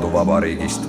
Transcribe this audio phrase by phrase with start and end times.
[0.00, 0.82] koduvabariigist.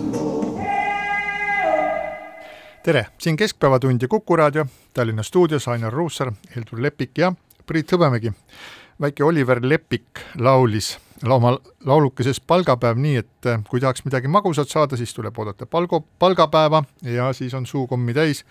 [2.83, 7.33] tere, siin Keskpäevatund ja Kuku raadio, Tallinna stuudios Ainar Ruussaar, Heldur Lepik ja
[7.65, 8.31] Priit Hõbemägi.
[9.01, 14.97] väike Oliver Lepik laulis oma laulukeses Palgapäev nii, et eh, kui tahaks midagi magusat saada,
[14.97, 18.45] siis tuleb oodata palgo, palgapäeva ja siis on suu kommi täis.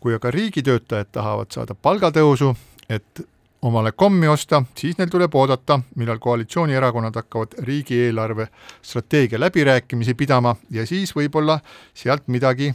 [0.00, 2.54] kui aga riigitöötajad tahavad saada palgatõusu,
[2.88, 3.28] et
[3.62, 8.48] omale kommi osta, siis neil tuleb oodata, millal koalitsioonierakonnad hakkavad riigieelarve
[8.82, 11.58] strateegia läbirääkimisi pidama ja siis võib-olla
[11.94, 12.74] sealt midagi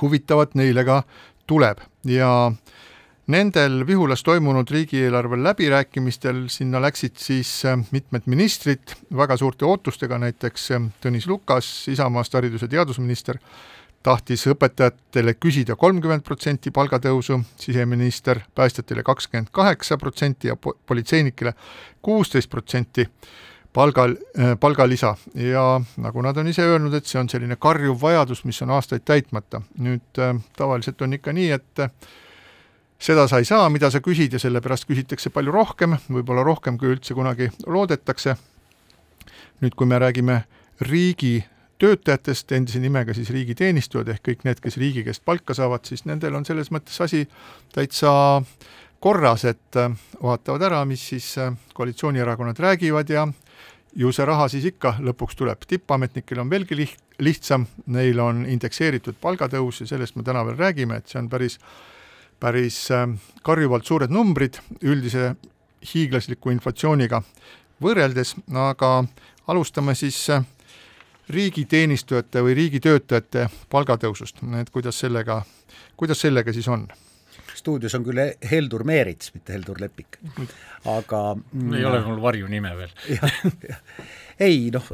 [0.00, 1.02] huvitavat neile ka
[1.46, 1.82] tuleb.
[2.04, 2.52] Ja
[3.30, 10.70] nendel Vihulas toimunud riigieelarve läbirääkimistel sinna läksid siis äh, mitmed ministrid väga suurte ootustega, näiteks
[10.76, 13.38] äh, Tõnis Lukas, Isamaast haridus- ja teadusminister,
[14.02, 21.52] tahtis õpetajatele küsida kolmkümmend protsenti palgatõusu, siseminister päästjatele kakskümmend kaheksa protsenti ja po-, politseinikele
[22.02, 23.04] kuusteist protsenti
[23.72, 24.16] palgal,
[24.60, 28.72] palgalisa ja nagu nad on ise öelnud, et see on selline karjuv vajadus, mis on
[28.76, 29.62] aastaid täitmata.
[29.78, 31.90] nüüd äh, tavaliselt on ikka nii, et äh,
[32.98, 36.88] seda sa ei saa, mida sa küsid ja sellepärast küsitakse palju rohkem, võib-olla rohkem, kui
[36.96, 38.36] üldse kunagi loodetakse.
[39.60, 40.42] nüüd, kui me räägime
[40.80, 41.44] riigi
[41.80, 46.36] töötajatest, endise nimega siis riigiteenistujad ehk kõik need, kes riigi käest palka saavad, siis nendel
[46.36, 47.24] on selles mõttes asi
[47.74, 48.12] täitsa
[49.00, 49.92] korras, et äh,
[50.22, 51.32] vaatavad ära, mis siis
[51.74, 53.26] koalitsioonierakonnad räägivad ja
[53.96, 59.18] ju see raha siis ikka lõpuks tuleb, tippametnikel on veelgi liht-, lihtsam, neil on indekseeritud
[59.20, 61.58] palgatõus ja sellest me täna veel räägime, et see on päris,
[62.40, 62.84] päris
[63.46, 65.34] karjuvalt suured numbrid üldise
[65.94, 67.22] hiiglasliku inflatsiooniga
[67.82, 68.92] võrreldes, aga
[69.48, 70.26] alustame siis
[71.30, 75.42] riigiteenistujate või riigitöötajate palgatõusust, et kuidas sellega,
[75.96, 76.88] kuidas sellega siis on?
[77.60, 78.20] stuudios on küll
[78.50, 80.18] Heldur Meerits, mitte Heldur Lepik,
[80.88, 81.20] aga
[81.76, 82.94] ei ole mul varjunime veel.
[84.48, 84.86] ei noh,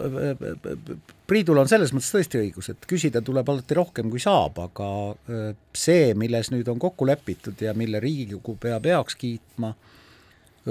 [1.26, 4.88] Priidul on selles mõttes tõesti õigus, et küsida tuleb alati rohkem, kui saab, aga
[5.74, 9.74] see, milles nüüd on kokku lepitud ja mille Riigikogu peab heaks kiitma,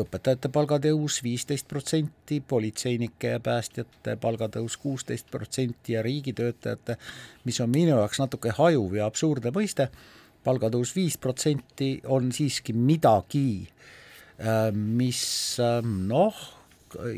[0.01, 6.97] õpetajate palgatõus viisteist protsenti, politseinike ja päästjate palgatõus kuusteist protsenti ja riigitöötajate,
[7.47, 9.89] mis on minu jaoks natuke hajuv ja absurdne mõiste,
[10.45, 13.67] palgatõus viis protsenti on siiski midagi,
[14.75, 15.23] mis
[15.85, 16.44] noh,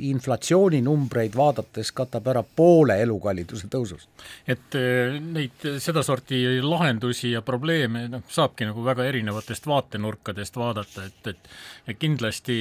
[0.09, 4.09] inflatsiooninumbreid vaadates katab ära poole elukalliduse tõusust.
[4.47, 4.77] et
[5.21, 11.49] neid sedasorti lahendusi ja probleeme noh, saabki nagu väga erinevatest vaatenurkadest vaadata, et, et
[11.87, 12.55] et kindlasti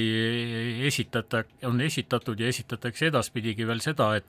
[0.87, 4.27] esitata, on esitatud ja esitatakse edaspidigi veel seda, et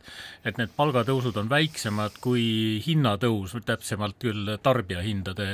[0.49, 5.47] et need palgatõusud on väiksemad kui hinnatõus, täpsemalt küll tarbijahindade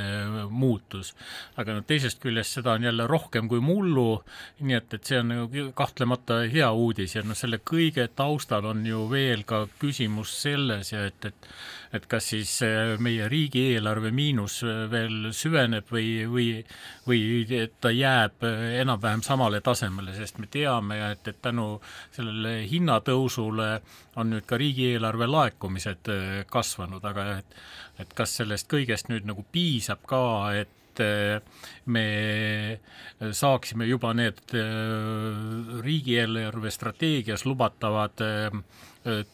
[0.51, 1.15] muutus.
[1.57, 4.23] aga noh, teisest küljest seda on jälle rohkem kui mullu,
[4.61, 8.85] nii et, et see on nagu kahtlemata hea uudis ja noh, selle kõige taustal on
[8.87, 11.49] ju veel ka küsimus selles ja et, et
[11.95, 12.51] et kas siis
[12.99, 14.57] meie riigieelarve miinus
[14.91, 16.47] veel süveneb või, või,
[17.07, 18.43] või ta jääb
[18.81, 21.69] enam-vähem samale tasemele, sest me teame, et, et tänu
[22.17, 23.69] sellele hinnatõusule
[24.19, 26.11] on nüüd ka riigieelarve laekumised
[26.51, 27.59] kasvanud, aga et
[28.03, 30.25] et kas sellest kõigest nüüd nagu piisab ka,
[30.59, 30.84] et
[31.87, 32.05] me
[33.33, 38.57] saaksime juba need äh, riigieelarve strateegias lubatavad äh,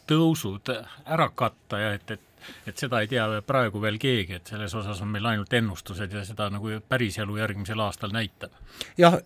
[0.07, 0.73] tõusud
[1.05, 2.27] ära katta ja et, et
[2.67, 6.23] et seda ei tea praegu veel keegi, et selles osas on meil ainult ennustused ja
[6.25, 8.51] seda nagu päriselu järgmisel aastal näitab.
[8.97, 9.19] jah,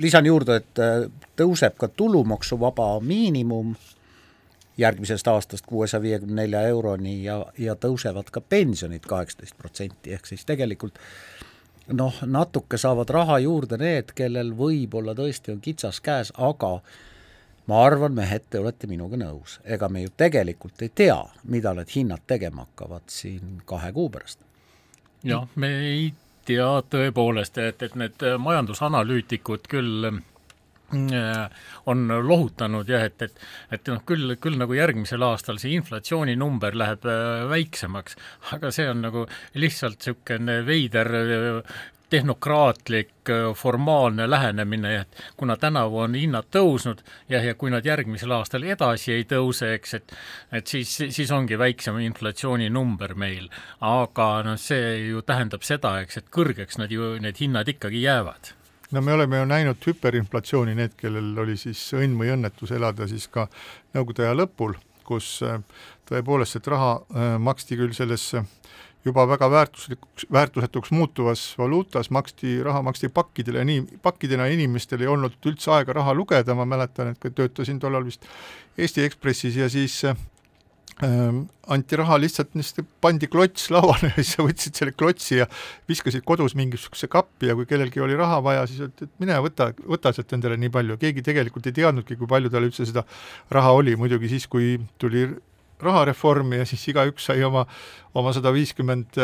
[0.00, 1.04] lisan juurde, et äh,
[1.36, 3.74] tõuseb ka tulumaksuvaba miinimum
[4.80, 10.46] järgmisest aastast kuuesaja viiekümne nelja euroni ja, ja tõusevad ka pensionid kaheksateist protsenti, ehk siis
[10.48, 10.96] tegelikult
[11.86, 16.78] noh, natuke saavad raha juurde need, kellel võib-olla tõesti on kitsas käes, aga
[17.70, 21.92] ma arvan, mehed, te olete minuga nõus, ega me ju tegelikult ei tea, mida need
[21.94, 24.40] hinnad tegema hakkavad siin kahe kuu pärast.
[25.24, 26.10] jah, me ei
[26.48, 30.10] tea tõepoolest, et, et need majandusanalüütikud küll
[31.86, 33.46] on lohutanud jah, et, et,
[33.76, 38.18] et noh, küll, küll nagu järgmisel aastal see inflatsiooninumber läheb äh, väiksemaks,
[38.56, 45.98] aga see on nagu lihtsalt niisugune veider äh, tehnokraatlik äh, formaalne lähenemine, et kuna tänavu
[45.98, 50.16] on hinnad tõusnud ja, ja kui nad järgmisel aastal edasi ei tõuse, eks, et
[50.60, 53.48] et siis, siis ongi väiksem inflatsiooninumber meil.
[53.80, 58.54] aga noh, see ju tähendab seda, eks, et kõrgeks nad ju, need hinnad ikkagi jäävad
[58.90, 63.28] no me oleme ju näinud hüperinflatsiooni, need, kellel oli siis õnn või õnnetus elada siis
[63.30, 63.48] ka
[63.94, 64.76] Nõukogude aja lõpul,
[65.06, 65.58] kus äh,
[66.10, 68.44] tõepoolest, et raha äh, maksti küll sellesse
[69.04, 75.38] juba väga väärtuslikuks, väärtusetuks muutuvas valuutas, maksti, raha maksti pakkidele nii, pakkidena inimestel ei olnud
[75.48, 78.28] üldse aega raha lugeda, ma mäletan, et töötasin tollal vist
[78.78, 80.16] Eesti Ekspressis ja siis äh,
[81.00, 82.52] anti raha lihtsalt,
[83.00, 85.46] pandi klots lauale ja siis võtsid selle klotsi ja
[85.88, 89.70] viskasid kodus mingisuguse kappi ja kui kellelgi oli raha vaja, siis öeldi, et mine võta,
[89.80, 93.06] võta sealt endale nii palju, keegi tegelikult ei teadnudki, kui palju tal üldse seda
[93.54, 95.28] raha oli, muidugi siis, kui tuli
[95.80, 97.64] rahareform ja siis igaüks sai oma,
[98.14, 99.16] oma sada viiskümmend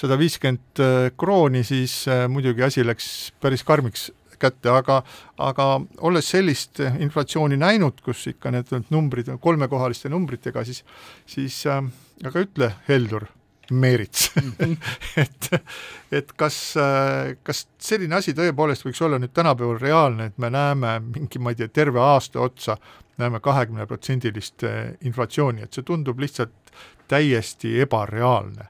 [0.00, 0.80] sada viiskümmend
[1.20, 4.08] krooni, siis äh, muidugi asi läks päris karmiks
[4.40, 5.00] kätte, aga
[5.40, 5.66] aga
[6.06, 10.84] olles sellist inflatsiooni näinud, kus ikka need numbrid on kolmekohaliste numbritega, siis
[11.26, 11.84] siis äh,
[12.26, 13.26] aga ütle, Heldur,
[13.70, 14.32] Meerits
[15.24, 15.50] et,
[16.12, 20.96] et kas, äh, kas selline asi tõepoolest võiks olla nüüd tänapäeval reaalne, et me näeme
[21.04, 22.76] mingi, ma ei tea, terve aasta otsa
[23.20, 26.74] näeme kahekümneprotsendilist äh, inflatsiooni, et see tundub lihtsalt
[27.10, 28.68] täiesti ebareaalne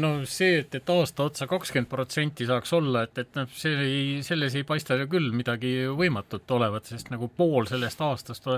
[0.00, 4.02] no see, et, et aasta otsa kakskümmend protsenti saaks olla, et, et noh, see ei,
[4.24, 8.48] selles ei paista ju küll midagi võimatut olevat, sest nagu pool sellest aastast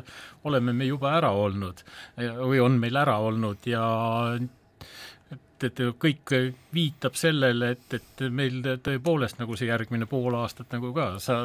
[0.47, 1.83] oleme me juba ära olnud
[2.21, 3.83] või on meil ära olnud ja
[5.33, 6.33] et, et kõik
[6.75, 11.39] viitab sellele, et, et meil tõepoolest nagu see järgmine pool aastat nagu ka sa,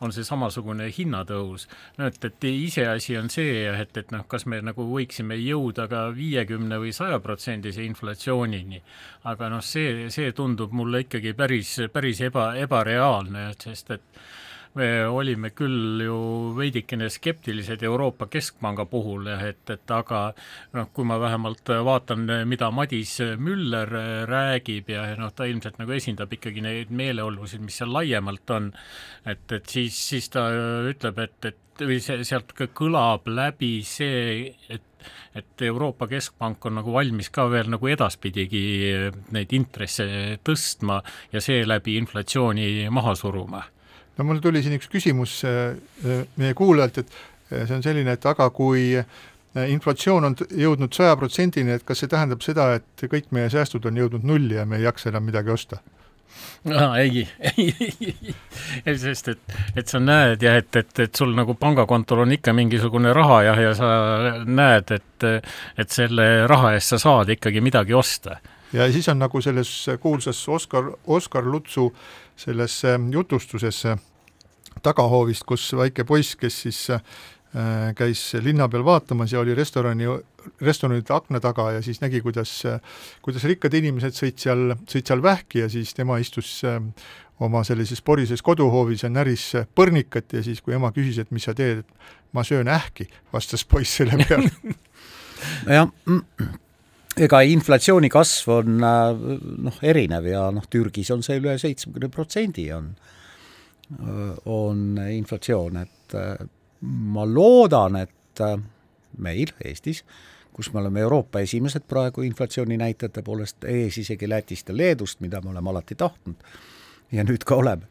[0.00, 1.68] on see samasugune hinnatõus.
[1.98, 6.06] no et, et iseasi on see, et, et noh, kas me nagu võiksime jõuda ka
[6.16, 8.82] viiekümne või sajaprotsendise inflatsioonini,
[9.30, 14.22] aga noh, see, see tundub mulle ikkagi päris, päris eba, ebareaalne, sest et
[14.78, 16.16] me olime küll ju
[16.54, 20.20] veidikene skeptilised Euroopa Keskpanga puhul, et, et aga
[20.76, 23.90] noh, kui ma vähemalt vaatan, mida Madis Müller
[24.30, 28.70] räägib ja noh, ta ilmselt nagu esindab ikkagi neid meeleolusid, mis seal laiemalt on,
[29.26, 30.46] et, et siis, siis ta
[30.90, 34.86] ütleb, et, et või see, sealt ka kõlab läbi see, et
[35.32, 38.60] et Euroopa Keskpank on nagu valmis ka veel nagu edaspidigi
[39.32, 40.04] neid intresse
[40.44, 40.98] tõstma
[41.32, 43.62] ja seeläbi inflatsiooni maha suruma
[44.20, 47.14] no mul tuli siin üks küsimus äh, äh, meie kuulajalt, et
[47.50, 48.92] äh, see on selline, et aga kui
[49.50, 53.96] inflatsioon on jõudnud saja protsendini, et kas see tähendab seda, et kõik meie säästud on
[53.98, 55.80] jõudnud nulli ja me ei jaksa enam midagi osta?
[56.70, 57.72] no ei, ei,
[58.84, 62.54] ei, sest et, et sa näed jah, et, et, et sul nagu pangakontol on ikka
[62.54, 63.90] mingisugune raha jah, ja sa
[64.46, 65.26] näed, et,
[65.82, 68.38] et selle raha eest sa saad ikkagi midagi osta.
[68.76, 71.88] ja siis on nagu selles kuulsas Oskar, Oskar Lutsu
[72.38, 73.82] selles jutustuses
[74.82, 77.00] tagahoovist, kus väike poiss, kes siis äh,
[77.98, 80.08] käis linna peal vaatamas ja oli restorani,
[80.62, 82.52] restoranide akna taga ja siis nägi, kuidas,
[83.22, 86.78] kuidas rikkad inimesed sõid seal, sõid seal vähki ja siis tema istus äh,
[87.40, 91.54] oma sellises porises koduhoovis ja näris põrnikat ja siis, kui ema küsis, et mis sa
[91.56, 91.84] teed,
[92.36, 94.50] ma söön ähki, vastas poiss selle peale.
[95.66, 95.88] Nojah,
[97.20, 99.22] ega inflatsiooni kasv on äh,
[99.66, 102.92] noh, erinev ja noh, Türgis on see üle seitsmekümne protsendi on
[104.46, 106.14] on inflatsioon, et
[106.80, 108.42] ma loodan, et
[109.18, 110.04] meil Eestis,
[110.52, 115.50] kus me oleme Euroopa esimesed praegu inflatsiooninäitajate poolest, ees isegi Lätist ja Leedust, mida me
[115.50, 116.44] oleme alati tahtnud
[117.12, 117.88] ja nüüd ka oleme.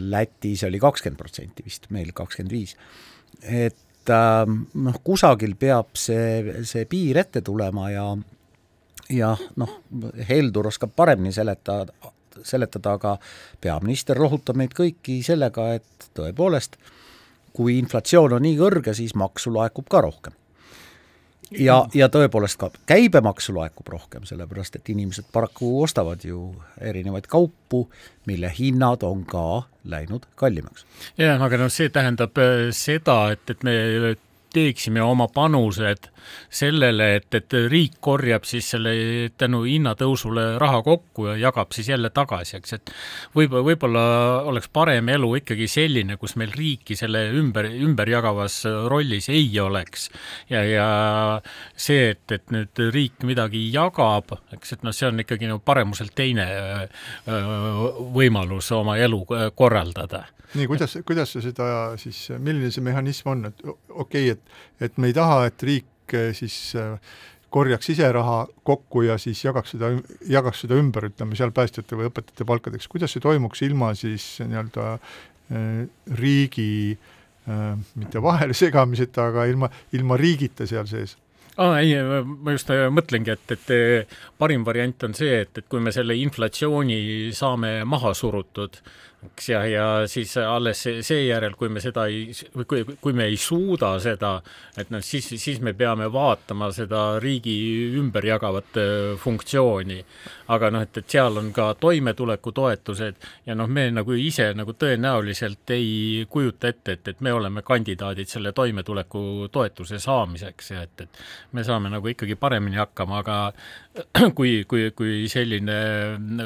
[0.00, 2.76] Lätis oli kakskümmend protsenti vist, meil kakskümmend viis.
[3.42, 3.76] et
[4.08, 8.06] noh, kusagil peab see, see piir ette tulema ja
[9.12, 9.74] jah, noh,
[10.28, 11.92] Heldur oskab paremini seletada,
[12.44, 13.16] seletada, aga
[13.60, 16.76] peaminister rohutab meid kõiki sellega, et tõepoolest,
[17.56, 20.36] kui inflatsioon on nii kõrge, siis maksu laekub ka rohkem.
[21.50, 27.86] ja, ja tõepoolest ka käibemaksu laekub rohkem, sellepärast et inimesed paraku ostavad ju erinevaid kaupu,
[28.28, 30.86] mille hinnad on ka läinud kallimaks.
[31.18, 33.74] jah, aga noh, see tähendab äh, seda, et, et me
[34.52, 36.08] teeksime oma panused
[36.50, 38.92] sellele, et, et riik korjab siis selle
[39.38, 42.92] tänu hinnatõusule raha kokku ja jagab siis jälle tagasi, eks, et
[43.36, 44.04] võib-olla, võib-olla
[44.50, 50.08] oleks parem elu ikkagi selline, kus meil riiki selle ümber, ümberjagavas rollis ei oleks.
[50.50, 50.88] ja, ja
[51.76, 56.14] see, et, et nüüd riik midagi jagab, eks, et noh, see on ikkagi nagu paremuselt
[56.16, 56.48] teine
[58.14, 59.24] võimalus oma elu
[59.56, 64.88] korraldada nii, kuidas, kuidas sa seda siis, milline see mehhanism on, et okei okay,, et
[64.88, 66.96] et me ei taha, et riik eh, siis eh,
[67.50, 69.92] korjaks ise raha kokku ja siis jagaks seda,
[70.28, 74.90] jagaks seda ümber, ütleme seal päästjate või õpetajate palkadeks, kuidas see toimuks ilma siis nii-öelda
[74.96, 75.86] äh,
[76.20, 76.68] riigi
[77.48, 81.16] äh, mitte vahele segamiseta, aga ilma, ilma riigita seal sees?
[81.58, 85.90] aa ei, ma just mõtlengi, et, et parim variant on see, et, et kui me
[85.94, 88.78] selle inflatsiooni saame maha surutud,
[89.26, 92.30] eks, ja, ja siis alles seejärel, kui me seda ei,
[92.68, 94.36] kui, kui me ei suuda seda,
[94.78, 97.56] et noh, siis, siis me peame vaatama seda riigi
[97.98, 98.78] ümberjagavat
[99.18, 100.04] funktsiooni.
[100.48, 105.74] aga noh, et, et seal on ka toimetulekutoetused ja noh, me nagu ise nagu tõenäoliselt
[105.74, 111.20] ei kujuta ette, et, et me oleme kandidaadid selle toimetulekutoetuse saamiseks ja et, et
[111.52, 113.38] me saame nagu ikkagi paremini hakkama, aga
[114.38, 115.78] kui, kui, kui selline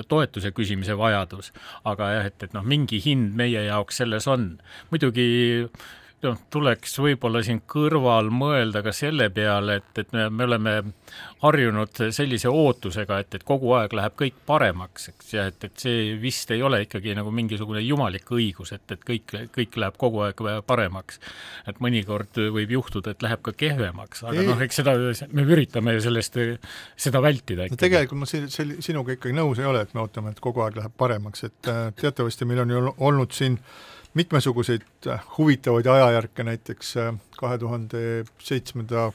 [0.09, 1.52] toetuse küsimise vajadus.
[1.88, 4.54] aga jah, et, et noh, mingi hind meie jaoks selles on.
[4.90, 5.28] muidugi
[6.23, 10.75] noh, tuleks võib-olla siin kõrval mõelda ka selle peale, et, et me, me oleme
[11.43, 16.14] harjunud sellise ootusega, et, et kogu aeg läheb kõik paremaks, eks, ja et, et see
[16.23, 20.43] vist ei ole ikkagi nagu mingisugune jumalik õigus, et, et kõik, kõik läheb kogu aeg
[20.67, 21.19] paremaks.
[21.67, 24.97] et mõnikord võib juhtuda, et läheb ka kehvemaks, aga noh, eks seda,
[25.35, 26.38] me üritame sellest,
[26.97, 27.79] seda vältida ikkagi.
[27.79, 30.62] no tegelikult ma sel-, sel-, sinuga ikkagi nõus ei ole, et me ootame, et kogu
[30.62, 36.45] aeg läheb paremaks, et teatavasti meil on ju olnud siin äh, mitmesuguseid äh, huvitavaid ajajärke,
[36.45, 39.11] näiteks äh, kahe tuhande seitsmenda,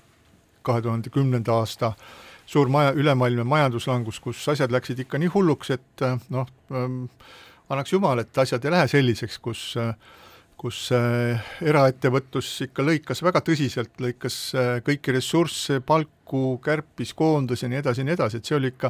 [0.62, 1.94] kahe tuhande kümnenda aasta
[2.46, 7.04] suur maja, ülemaailmne majanduslangus, kus asjad läksid ikka nii hulluks, et äh, noh, ähm,
[7.70, 9.68] annaks jumal, et asjad ei lähe selliseks, kus
[10.58, 14.38] kus eraettevõtlus ikka lõikas väga tõsiselt, lõikas
[14.88, 18.89] kõiki ressursse, palku, kärpis, koondas ja nii edasi ja nii edasi, et see oli ikka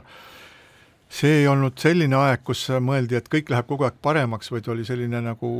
[1.10, 4.86] see ei olnud selline aeg, kus mõeldi, et kõik läheb kogu aeg paremaks, vaid oli
[4.88, 5.52] selline nagu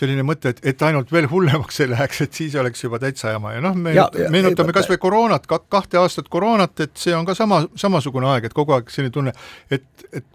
[0.00, 3.56] selline mõte, et, et ainult veel hullemaks ei läheks, et siis oleks juba täitsa jama.
[3.56, 7.34] Ja noh, me ja, meenutame kas või koroonat, kahte aastat koroonat, et see on ka
[7.38, 9.34] sama, samasugune aeg, et kogu aeg selline tunne,
[9.70, 10.26] et, et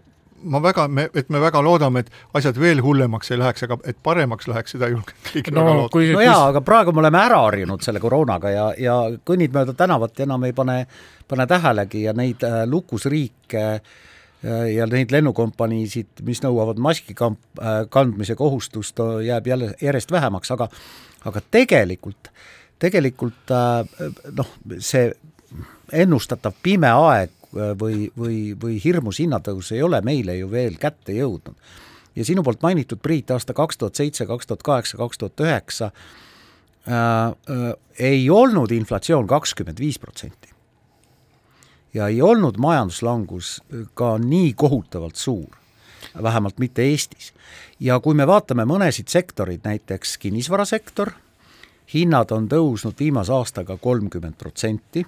[0.42, 3.98] ma väga, me, et me väga loodame, et asjad veel hullemaks ei läheks, aga et
[4.02, 6.02] paremaks läheks, seda julgenud keegi no, väga loota.
[6.16, 10.18] no jaa, aga praegu me oleme ära harjunud selle koroonaga ja, ja kõnnid mööda tänavat
[10.18, 10.78] ja enam ei pane,
[11.28, 17.84] pane tähelegi ja neid äh, lukusriike äh, ja neid lennukompaniisid, mis nõuavad maski kamp- äh,,
[17.90, 20.70] kandmise kohustust, jääb jälle järjest vähemaks, aga
[21.26, 22.30] aga tegelikult,
[22.82, 25.10] tegelikult äh, noh, see
[25.92, 31.54] ennustatav pime aeg või, või, või hirmus hinnatõus ei ole meile ju veel kätte jõudnud.
[32.16, 35.90] ja sinu poolt mainitud, Priit, aasta kaks tuhat seitse, kaks tuhat kaheksa, kaks tuhat üheksa
[36.88, 40.48] äh, ei olnud inflatsioon kakskümmend viis protsenti.
[41.94, 43.62] ja ei olnud majanduslangus
[43.94, 45.56] ka nii kohutavalt suur,
[46.22, 47.32] vähemalt mitte Eestis.
[47.80, 51.10] ja kui me vaatame mõnesid sektoreid, näiteks kinnisvarasektor,
[51.94, 55.06] hinnad on tõusnud viimase aastaga kolmkümmend protsenti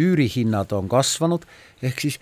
[0.00, 1.44] üürihinnad on kasvanud,
[1.82, 2.18] ehk siis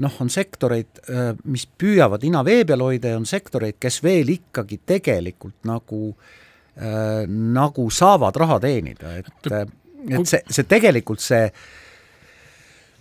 [0.00, 4.34] noh, on sektoreid, äh, mis püüavad ina vee peal hoida ja on sektoreid, kes veel
[4.36, 11.48] ikkagi tegelikult nagu äh,, nagu saavad raha teenida, et, et see, see tegelikult see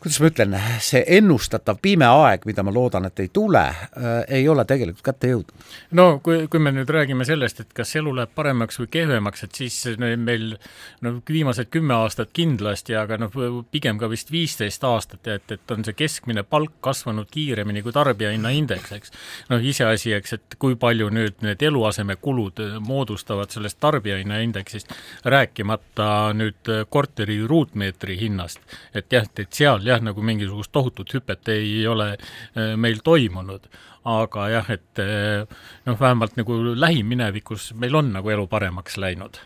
[0.04, 4.48] kuidas ma ütlen, see ennustatav pime aeg, mida ma loodan, et ei tule äh,, ei
[4.52, 5.68] ole tegelikult kätte jõudnud.
[5.96, 9.62] no kui, kui me nüüd räägime sellest, et kas elu läheb paremaks või kehvemaks, et
[9.62, 10.58] siis meil
[11.06, 13.38] no viimased kümme aastat kindlasti, aga noh,
[13.72, 18.92] pigem ka vist viisteist aastat, et, et on see keskmine palk kasvanud kiiremini kui tarbijahinnaindeks,
[18.98, 19.16] eks.
[19.54, 24.92] noh, iseasi, eks, et kui palju nüüd need eluasemekulud moodustavad sellest tarbijahinnaindeksist,
[25.24, 28.60] rääkimata nüüd korteri ruutmeetri hinnast,
[28.94, 33.68] et jah, et seal jah, jah, nagu mingisugust tohutut hüpet ei ole äh, meil toimunud,
[34.10, 35.44] aga jah, et äh,
[35.88, 39.40] noh, vähemalt nagu lähiminevikus meil on nagu elu paremaks läinud.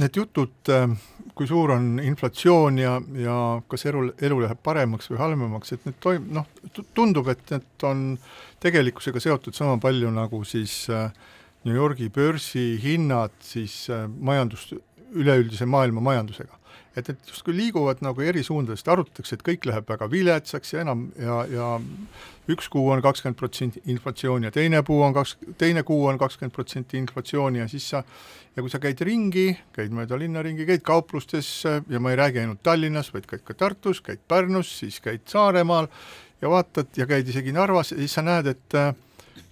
[0.00, 0.86] Need jutud, äh,
[1.34, 3.38] kui suur on inflatsioon ja, ja
[3.70, 6.46] kas elu, elu läheb paremaks või halvemaks, et need toim-, noh,
[6.94, 8.04] tundub, et need on
[8.62, 10.84] tegelikkusega seotud sama palju nagu siis
[11.64, 13.86] New Yorgi börsihinnad siis
[14.20, 14.68] majandus,
[15.16, 16.59] üleüldise maailma majandusega
[16.96, 21.06] et need justkui liiguvad nagu eri suundadest, arutatakse, et kõik läheb väga viletsaks ja enam
[21.18, 21.68] ja, ja
[22.50, 26.54] üks kuu on kakskümmend protsenti inflatsiooni ja teine kuu on kaks, teine kuu on kakskümmend
[26.56, 28.02] protsenti inflatsiooni ja siis sa
[28.56, 32.42] ja kui sa käid ringi, käid mööda linna ringi, käid kauplustes ja ma ei räägi
[32.42, 35.86] ainult Tallinnas, vaid käid ka Tartus, käid Pärnus, siis käid Saaremaal
[36.42, 38.90] ja vaatad ja käid isegi Narvas ja siis sa näed, et äh,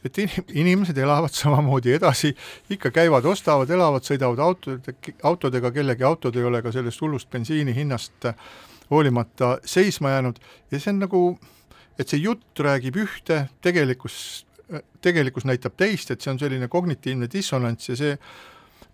[0.04, 0.18] et
[0.54, 2.32] inimesed elavad samamoodi edasi,
[2.70, 4.90] ikka käivad, ostavad, elavad, sõidavad autod,
[5.26, 8.30] autodega, kellegi autod ei ole ka sellest hullust bensiini hinnast
[8.90, 10.38] hoolimata seisma jäänud.
[10.70, 11.22] Ja see on nagu,
[11.98, 14.46] et see jutt räägib ühte, tegelikkus,
[15.04, 18.14] tegelikkus näitab teist, et see on selline kognitiivne dissonants ja see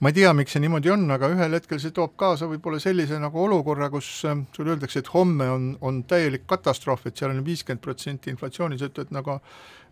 [0.02, 3.18] ma ei tea, miks see niimoodi on, aga ühel hetkel see toob kaasa võib-olla sellise
[3.22, 7.82] nagu olukorra, kus sulle öeldakse, et homme on, on täielik katastroof, et seal on viiskümmend
[7.84, 9.38] protsenti inflatsiooni, sa ütled nagu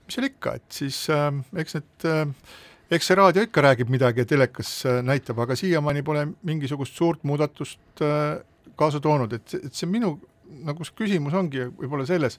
[0.06, 1.30] mis seal ikka, et siis äh,
[1.62, 2.26] eks need äh,
[2.92, 7.24] eks see raadio ikka räägib midagi ja telekas äh, näitab, aga siiamaani pole mingisugust suurt
[7.28, 8.42] muudatust äh,
[8.76, 10.16] kaasa toonud, et, et see minu
[10.66, 12.38] nagu see küsimus ongi võib-olla selles,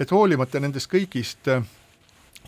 [0.00, 1.64] et hoolimata nendest kõigist äh,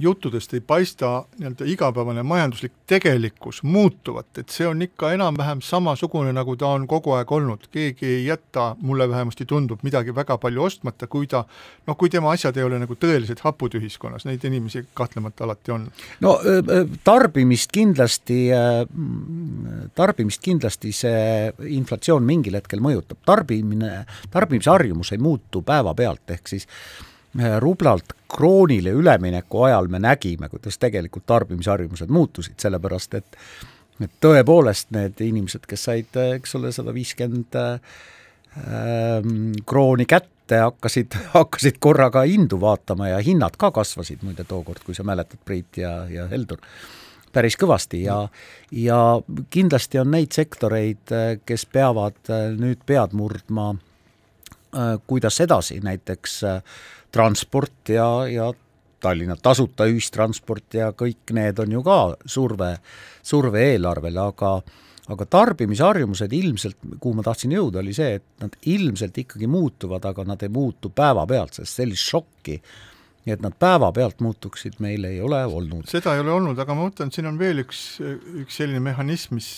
[0.00, 6.56] juttudest ei paista nii-öelda igapäevane majanduslik tegelikkus muutuvat, et see on ikka enam-vähem samasugune, nagu
[6.58, 11.06] ta on kogu aeg olnud, keegi ei jäta, mulle vähemasti tundub, midagi väga palju ostmata,
[11.06, 11.44] kui ta
[11.86, 15.88] noh, kui tema asjad ei ole nagu tõeliselt hapud ühiskonnas, neid inimesi kahtlemata alati on.
[16.24, 16.36] no
[17.04, 18.40] tarbimist kindlasti,
[19.94, 26.68] tarbimist kindlasti see inflatsioon mingil hetkel mõjutab, tarbimine, tarbimisharjumus ei muutu päevapealt, ehk siis
[27.60, 33.38] rublalt kroonile ülemineku ajal me nägime, kuidas tegelikult tarbimisharjumused muutusid, sellepärast et
[34.02, 41.78] et tõepoolest need inimesed, kes said, eks ole, sada viiskümmend ähm, krooni kätte, hakkasid, hakkasid
[41.82, 46.26] korraga hindu vaatama ja hinnad ka kasvasid muide tookord, kui sa mäletad, Priit ja, ja
[46.30, 46.58] Heldur,
[47.34, 48.02] päris kõvasti.
[48.08, 48.28] Ja
[48.74, 48.98] ja
[49.54, 51.14] kindlasti on neid sektoreid,
[51.46, 52.18] kes peavad
[52.58, 53.76] nüüd pead murdma,
[54.74, 56.62] äh, kuidas edasi, näiteks äh,
[57.14, 58.52] transport ja, ja
[59.04, 62.70] Tallinna tasuta ühistransport ja kõik need on ju ka surve,
[63.22, 64.56] surve eelarvele, aga
[65.12, 70.24] aga tarbimisharjumused ilmselt, kuhu ma tahtsin jõuda, oli see, et nad ilmselt ikkagi muutuvad, aga
[70.24, 72.54] nad ei muutu päevapealt, sest sellist šokki,
[73.28, 75.84] et nad päevapealt muutuksid, meil ei ole olnud.
[75.92, 77.82] seda ei ole olnud, aga ma mõtlen, siin on veel üks,
[78.44, 79.50] üks selline mehhanism, mis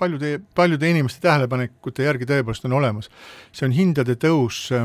[0.00, 3.08] paljude, paljude inimeste tähelepanekute järgi tõepoolest on olemas.
[3.56, 4.84] see on hindade tõus äh,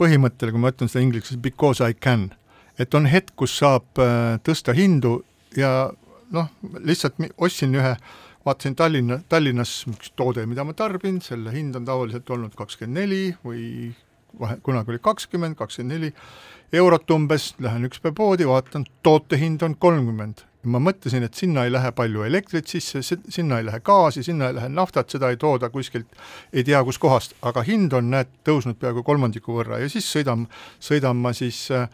[0.00, 2.30] põhimõttel, kui ma ütlen seda inglise keeles because I can,
[2.80, 5.20] et on hetk, kus saab äh, tõsta hindu
[5.56, 5.90] ja
[6.34, 6.50] noh,
[6.86, 7.94] lihtsalt ostsin ühe,
[8.46, 13.24] vaatasin Tallinna, Tallinnas üks toode, mida ma tarbin, selle hind on tavaliselt olnud kakskümmend neli
[13.44, 13.64] või
[14.40, 16.12] vahe, kunagi oli kakskümmend, kakskümmend neli
[16.80, 21.64] eurot umbes, lähen üks päev poodi, vaatan, toote hind on kolmkümmend ma mõtlesin, et sinna
[21.64, 25.38] ei lähe palju elektrit sisse, sinna ei lähe gaasi, sinna ei lähe naftat, seda ei
[25.40, 26.08] tooda kuskilt
[26.52, 29.80] ei tea kuskohast, aga hind on, näed, tõusnud peaaegu kolmandiku võrra.
[29.80, 30.46] Ja siis sõidan,
[30.82, 31.88] sõidan ma siis äh,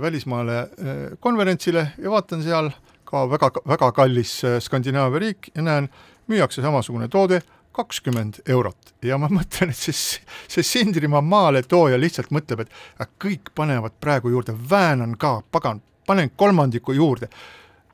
[0.00, 2.70] välismaale äh, konverentsile ja vaatan seal
[3.04, 5.90] ka väga, väga kallis äh, Skandinaavia riik ja näen,
[6.32, 7.42] müüakse samasugune toode,
[7.74, 8.94] kakskümmend eurot.
[9.04, 14.56] Ja ma mõtlen, et see, see Sindrimaa maaletooja lihtsalt mõtleb, et kõik panevad praegu juurde,
[14.70, 17.28] väänan ka, pagan, panen kolmandiku juurde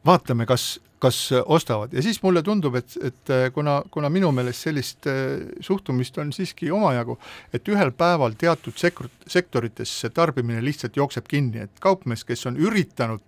[0.07, 1.93] vaatame, kas, kas ostavad.
[1.93, 6.71] Ja siis mulle tundub, et, et kuna, kuna minu meelest sellist äh, suhtumist on siiski
[6.75, 7.19] omajagu,
[7.53, 12.61] et ühel päeval teatud sektor, sektorites see tarbimine lihtsalt jookseb kinni, et kaupmees, kes on
[12.61, 13.25] üritanud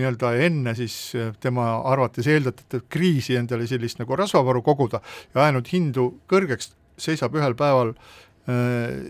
[0.00, 5.02] nii-öelda enne siis äh, tema arvates eeldatavat kriisi endale sellist nagu rasvavaru koguda
[5.34, 8.29] ja ajanud hindu kõrgeks, seisab ühel päeval Äh,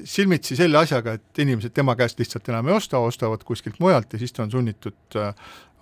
[0.04, 4.18] silmitsi selle asjaga, et inimesed tema käest lihtsalt enam ei osta, ostavad kuskilt mujalt ja
[4.20, 5.30] siis ta on sunnitud äh,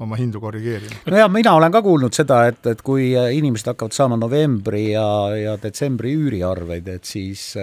[0.04, 1.00] oma hindu korrigeerima.
[1.06, 5.08] no ja mina olen ka kuulnud seda, et, et kui inimesed hakkavad saama novembri ja,
[5.34, 7.54] ja detsembri üüriarveid, et siis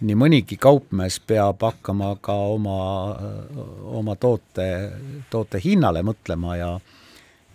[0.00, 2.80] nii mõnigi kaupmees peab hakkama ka oma,
[4.00, 4.68] oma toote,
[5.30, 6.76] toote hinnale mõtlema ja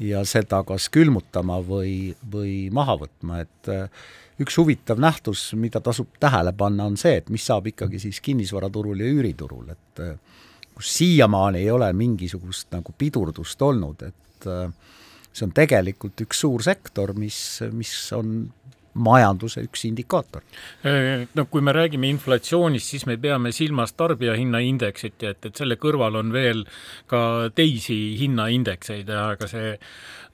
[0.01, 3.69] ja seda kas külmutama või, või maha võtma, et
[4.41, 9.04] üks huvitav nähtus, mida tasub tähele panna, on see, et mis saab ikkagi siis kinnisvaraturul
[9.04, 10.04] ja üüriturul, et
[10.75, 14.47] kus siiamaani ei ole mingisugust nagu pidurdust olnud, et
[15.32, 17.38] see on tegelikult üks suur sektor, mis,
[17.75, 18.39] mis on
[18.91, 20.43] majanduse üks indikaator.
[21.36, 26.19] No kui me räägime inflatsioonist, siis me peame silmas tarbijahinnaindeksit ja et, et selle kõrval
[26.19, 26.65] on veel
[27.12, 27.21] ka
[27.56, 29.77] teisi hinnaindekseid, aga see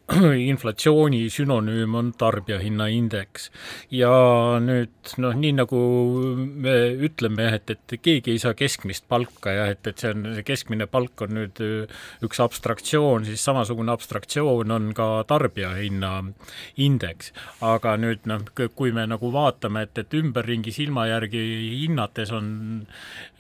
[0.51, 3.49] inflatsiooni sünonüüm on tarbijahinnaindeks.
[3.91, 4.11] ja
[4.63, 5.79] nüüd noh, nii nagu
[6.63, 10.45] me ütleme, et, et keegi ei saa keskmist palka ja et, et see on, see
[10.47, 11.59] keskmine palk on nüüd
[12.23, 17.33] üks abstraktsioon, siis samasugune abstraktsioon on ka tarbijahinnaindeks.
[17.67, 18.47] aga nüüd noh,
[18.79, 21.43] kui me nagu vaatame, et, et ümberringi silma järgi
[21.83, 22.47] hinnates on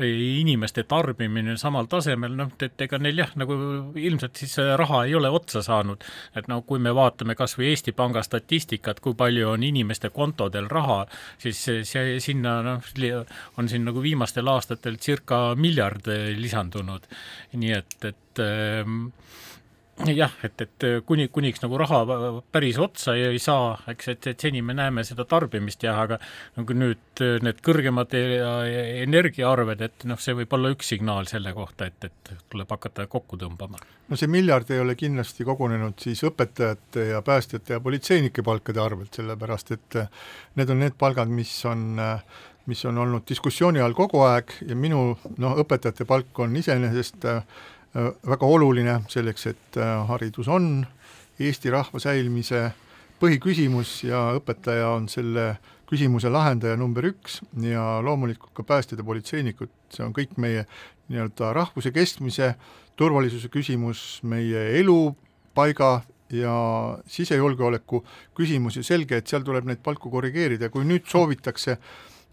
[0.03, 3.55] inimeste tarbimine samal tasemel, noh, et ega neil jah, nagu
[3.95, 6.03] ilmselt siis raha ei ole otsa saanud,
[6.35, 10.09] et noh, no kui me vaatame kas või Eesti Panga statistikat, kui palju on inimeste
[10.15, 11.03] kontodel raha,
[11.41, 12.91] siis see sinna noh,
[13.57, 17.07] on siin nagu viimastel aastatel circa miljard lisandunud.
[17.57, 19.09] nii et, et ähm,
[20.05, 22.01] jah, et, et kuni, kuniks nagu raha
[22.53, 26.19] päris otsa ei saa, eks, et, et seni me näeme seda tarbimist jah, aga
[26.57, 31.89] nagu nüüd need kõrgemad e-, energiaarved, et noh, see võib olla üks signaal selle kohta,
[31.89, 33.81] et, et tuleb hakata kokku tõmbama.
[34.07, 39.13] no see miljard ei ole kindlasti kogunenud siis õpetajate ja päästjate ja politseinike palkade arvelt,
[39.17, 40.03] sellepärast et
[40.59, 41.97] need on need palgad, mis on
[42.67, 47.39] mis on olnud diskussiooni all kogu aeg ja minu noh, õpetajate palk on iseenesest äh,
[47.39, 50.85] Äh, väga oluline selleks, et äh, haridus on
[51.39, 52.71] Eesti rahva säilimise
[53.21, 55.55] põhiküsimus ja õpetaja on selle
[55.87, 60.65] küsimuse lahendaja number üks ja loomulikult ka päästjad ja politseinikud, see on kõik meie
[61.07, 62.55] nii-öelda rahvuse kestmise,
[62.99, 66.01] turvalisuse küsimus, meie elupaiga
[66.33, 66.53] ja
[67.07, 68.03] sisejulgeoleku
[68.35, 71.77] küsimus ja selge, et seal tuleb neid palku korrigeerida, kui nüüd soovitakse,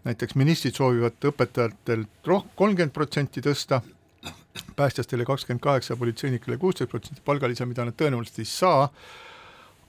[0.05, 3.79] näiteks ministrid soovivad õpetajatelt roh-, kolmkümmend protsenti tõsta,
[4.75, 8.87] päästjatele kakskümmend kaheksa, politseinikele kuusteist protsenti palgalisa, mida nad tõenäoliselt ei saa,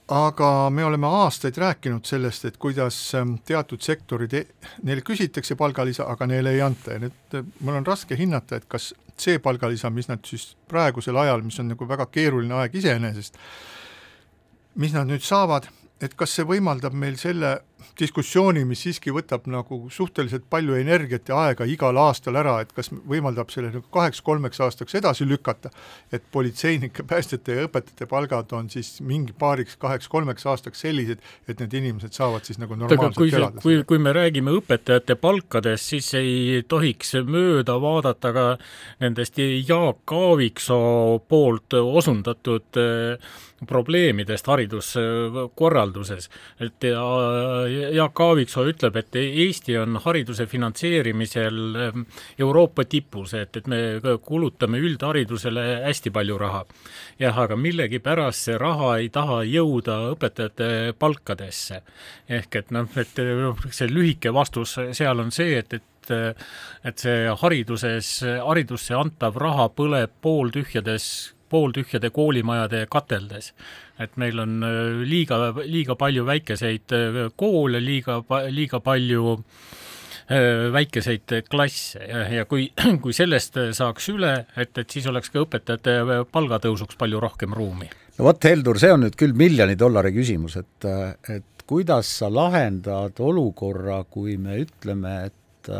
[0.07, 6.07] aga me oleme aastaid rääkinud sellest, et kuidas ähm, teatud sektorid, e-, neile küsitakse palgalisa,
[6.07, 6.95] aga neile ei anta.
[6.95, 11.17] Ja nüüd äh, mul on raske hinnata, et kas see palgalisa, mis nad siis praegusel
[11.17, 13.39] ajal, mis on nagu väga keeruline aeg iseenesest,
[14.79, 15.67] mis nad nüüd saavad,
[16.01, 17.57] et kas see võimaldab meil selle
[17.99, 22.89] diskussiooni, mis siiski võtab nagu suhteliselt palju energiat ja aega igal aastal ära, et kas
[22.91, 25.71] võimaldab selle nagu kaheks-kolmeks aastaks edasi lükata,
[26.13, 32.15] et politseinike, päästjate ja õpetajate palgad on siis mingi paariks-kaheks-kolmeks aastaks sellised, et need inimesed
[32.17, 33.63] saavad siis nagu normaalselt kui elada.
[33.63, 38.47] kui, kui me räägime õpetajate palkadest, siis ei tohiks mööda vaadata ka
[39.03, 43.35] nendest Jaak Aaviksoo poolt osundatud äh,
[43.65, 46.29] probleemidest hariduskorralduses,
[46.61, 47.03] et ja,
[47.69, 52.05] Jaak Aaviksoo ütleb, et Eesti on hariduse finantseerimisel ehm,
[52.39, 53.81] Euroopa tipus, et, et me
[54.23, 56.63] kulutame üldharidusele hästi palju raha.
[57.19, 61.81] jah, aga millegipärast see raha ei taha jõuda õpetajate palkadesse.
[62.29, 63.21] ehk et noh, et
[63.71, 65.83] see lühike vastus seal on see, et, et
[66.87, 71.07] et see hariduses, haridusse antav raha põleb pooltühjades
[71.49, 73.53] pooltühjade koolimajade kateldes.
[73.99, 81.33] et meil on äh, liiga, liiga palju väikeseid äh, koole, liiga, liiga palju äh, väikeseid
[81.49, 82.69] klasse ja, ja kui,
[83.03, 87.89] kui sellest saaks üle, et, et siis oleks ka õpetajate palgatõusuks palju rohkem ruumi.
[88.17, 90.89] no vot, Heldur, see on nüüd küll miljoni dollari küsimus, et,
[91.29, 95.73] et kuidas sa lahendad olukorra, kui me ütleme, et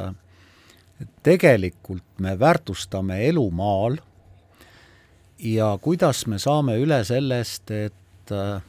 [1.01, 3.99] et tegelikult me väärtustame elu maal
[5.39, 8.61] ja kuidas me saame üle sellest, et äh,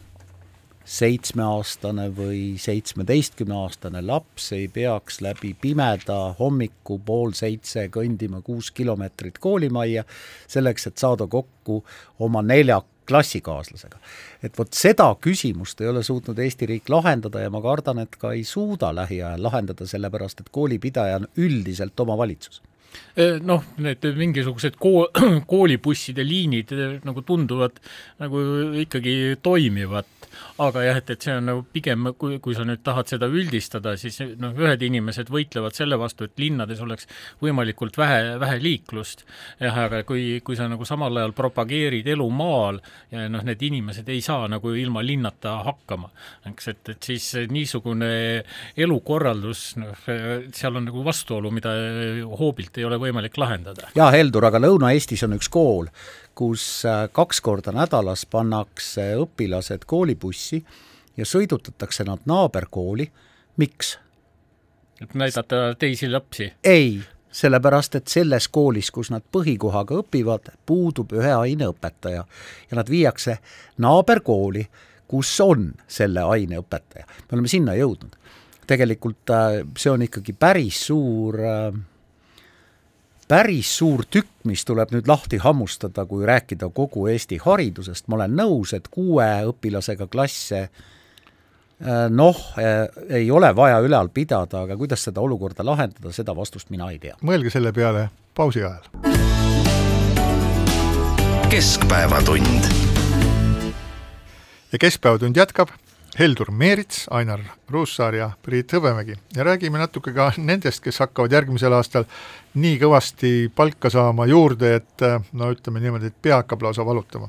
[0.88, 10.04] seitsmeaastane või seitsmeteistkümneaastane laps ei peaks läbi pimeda hommiku pool seitse kõndima kuus kilomeetrit koolimajja,
[10.48, 11.82] selleks et saada kokku
[12.24, 13.98] oma nelja klassikaaslasega.
[14.42, 18.32] et vot seda küsimust ei ole suutnud Eesti riik lahendada ja ma kardan, et ka
[18.32, 22.62] ei suuda lähiajal lahendada, sellepärast et koolipidaja on üldiselt omavalitsus
[23.42, 25.08] noh, need mingisugused kool,
[25.52, 26.72] koolibusside liinid
[27.06, 27.80] nagu tunduvad
[28.22, 28.42] nagu
[28.84, 30.06] ikkagi toimivat,
[30.62, 33.94] aga jah, et, et see on nagu pigem, kui, kui sa nüüd tahad seda üldistada,
[33.98, 37.08] siis noh, ühed inimesed võitlevad selle vastu, et linnades oleks
[37.42, 39.24] võimalikult vähe, vähe liiklust.
[39.62, 42.80] jah, aga kui, kui sa nagu samal ajal propageerid elu maal
[43.12, 46.10] ja noh, need inimesed ei saa nagu ilma linnata hakkama,
[46.52, 48.10] eks, et, et siis niisugune
[48.78, 50.06] elukorraldus, noh,
[50.54, 51.74] seal on nagu vastuolu, mida
[52.38, 53.90] hoobilt ei ole võimalik lahendada.
[53.96, 55.90] jaa, Heldur, aga Lõuna-Eestis on üks kool,
[56.38, 60.62] kus äh, kaks korda nädalas pannakse õpilased koolibussi
[61.18, 63.08] ja sõidutatakse nad naaberkooli,
[63.58, 63.96] miks?
[65.02, 66.52] et näidata teisi lapsi?
[66.64, 72.24] ei, sellepärast et selles koolis, kus nad põhikohaga õpivad, puudub ühe aine õpetaja
[72.70, 73.38] ja nad viiakse
[73.82, 74.64] naaberkooli,
[75.08, 77.06] kus on selle aine õpetaja.
[77.06, 78.16] me oleme sinna jõudnud.
[78.66, 81.72] tegelikult äh, see on ikkagi päris suur äh,
[83.28, 88.36] päris suur tükk, mis tuleb nüüd lahti hammustada, kui rääkida kogu Eesti haridusest, ma olen
[88.40, 92.86] nõus, et kuue õpilasega klasse äh, noh, äh,
[93.20, 97.18] ei ole vaja ülal pidada, aga kuidas seda olukorda lahendada, seda vastust mina ei tea.
[97.22, 98.88] mõelge selle peale pausi ajal.
[101.52, 102.72] keskpäevatund.
[104.72, 105.72] ja Keskpäevatund jätkab
[106.18, 111.76] Heldur Meerits, Ainar Ruussaar ja Priit Hõbemägi ja räägime natuke ka nendest, kes hakkavad järgmisel
[111.76, 112.08] aastal
[112.58, 115.04] nii kõvasti palka saama juurde, et
[115.38, 117.28] no ütleme niimoodi, et pea hakkab lausa valutama.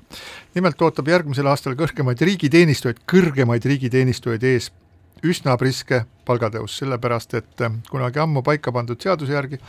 [0.56, 4.72] nimelt ootab järgmisel aastal kõrgemaid riigiteenistujaid, kõrgemaid riigiteenistujaid ees
[5.22, 9.62] üsna priske palgatõus, sellepärast et kunagi ammu paika pandud seaduse järgi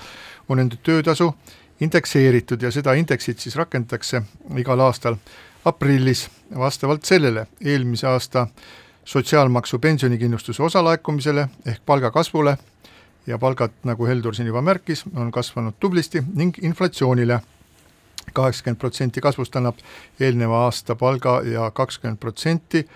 [0.48, 1.34] on nende töötasu
[1.80, 4.22] indekseeritud ja seda indeksit siis rakendatakse
[4.56, 5.20] igal aastal
[5.64, 8.46] aprillis vastavalt sellele eelmise aasta
[9.10, 12.58] sotsiaalmaksu pensionikindlustuse osalaekumisele ehk palgakasvule
[13.26, 17.40] ja palgad, nagu Heldur siin juba märkis, on kasvanud tublisti ning inflatsioonile.
[18.32, 19.78] kaheksakümmend protsenti kasvust annab
[20.20, 22.86] eelneva aasta palga ja kakskümmend protsenti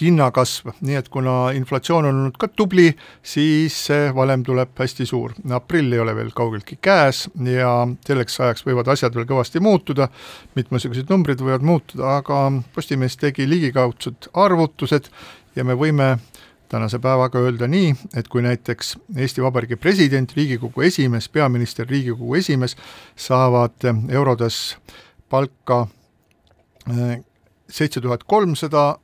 [0.00, 2.88] hinnakasv, nii et kuna inflatsioon on olnud ka tubli,
[3.22, 5.34] siis see valem tuleb hästi suur.
[5.50, 7.72] aprill ei ole veel kaugeltki käes ja
[8.06, 10.08] selleks ajaks võivad asjad veel kõvasti muutuda,
[10.54, 12.40] mitmesugused numbrid võivad muutuda, aga
[12.74, 15.10] Postimees tegi ligikaudsed arvutused
[15.56, 16.18] ja me võime
[16.70, 22.76] tänase päevaga öelda nii, et kui näiteks Eesti Vabariigi president, Riigikogu esimees, peaminister, Riigikogu esimees
[23.16, 24.76] saavad eurodes
[25.30, 25.86] palka
[26.90, 27.18] eh,
[27.70, 28.98] seitse tuhat kolmsada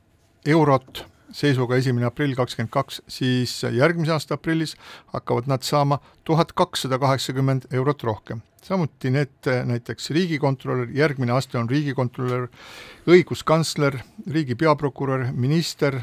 [0.45, 1.05] eurot
[1.35, 4.75] seisuga esimene aprill kakskümmend kaks, siis järgmise aasta aprillis
[5.13, 8.41] hakkavad nad saama tuhat kakssada kaheksakümmend eurot rohkem.
[8.63, 12.49] samuti need näiteks riigikontrolör, järgmine aste on riigikontrolör,
[13.07, 16.01] õiguskantsler, riigi peaprokurör, minister,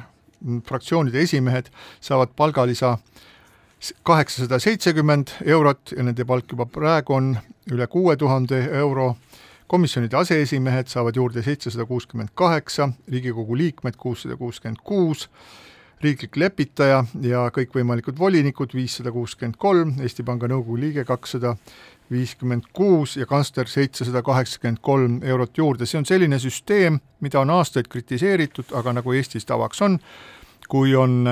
[0.66, 2.98] fraktsioonide esimehed saavad palgalisa
[4.02, 7.34] kaheksasada seitsekümmend eurot ja nende palk juba praegu on
[7.72, 9.14] üle kuue tuhande euro,
[9.66, 15.28] komisjonide aseesimehed saavad juurde seitsesada kuuskümmend kaheksa, Riigikogu liikmed kuussada kuuskümmend kuus,
[16.04, 21.56] riiklik lepitaja ja kõikvõimalikud volinikud viissada kuuskümmend kolm, Eesti Panga Nõukogu liige kakssada
[22.10, 27.50] viiskümmend kuus ja kantsler seitsesada kaheksakümmend kolm eurot juurde, see on selline süsteem, mida on
[27.50, 29.98] aastaid kritiseeritud, aga nagu Eestis tavaks on,
[30.68, 31.24] kui on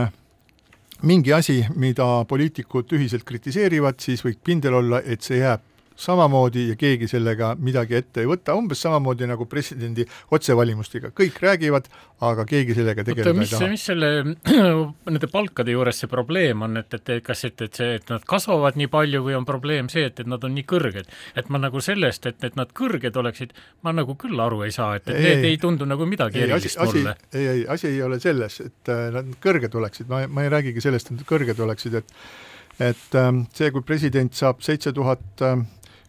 [1.02, 5.71] mingi asi, mida poliitikud ühiselt kritiseerivad, siis võib kindel olla, et see jääb
[6.03, 11.88] samamoodi ja keegi sellega midagi ette ei võta, umbes samamoodi nagu presidendi otsevalimustega, kõik räägivad,
[12.27, 13.71] aga keegi sellega tegeleda ei taha.
[13.73, 14.11] mis selle,
[15.11, 18.79] nende palkade juures see probleem on, et, et kas, et, et see, et nad kasvavad
[18.81, 21.11] nii palju või on probleem see, et, et nad on nii kõrged?
[21.38, 23.55] et ma nagu sellest, et, et nad kõrged oleksid,
[23.87, 26.49] ma nagu küll aru ei saa, et, et ei, need ei, tundu nagu midagi ei,
[26.49, 27.17] erilist asi, mulle.
[27.33, 30.85] ei, ei, asi ei ole selles, et äh, nad kõrged oleksid, ma, ma ei räägigi
[30.85, 32.19] sellest, et nad kõrged oleksid, et
[32.81, 35.61] et ähm, see, kui president saab seitse tuhat äh,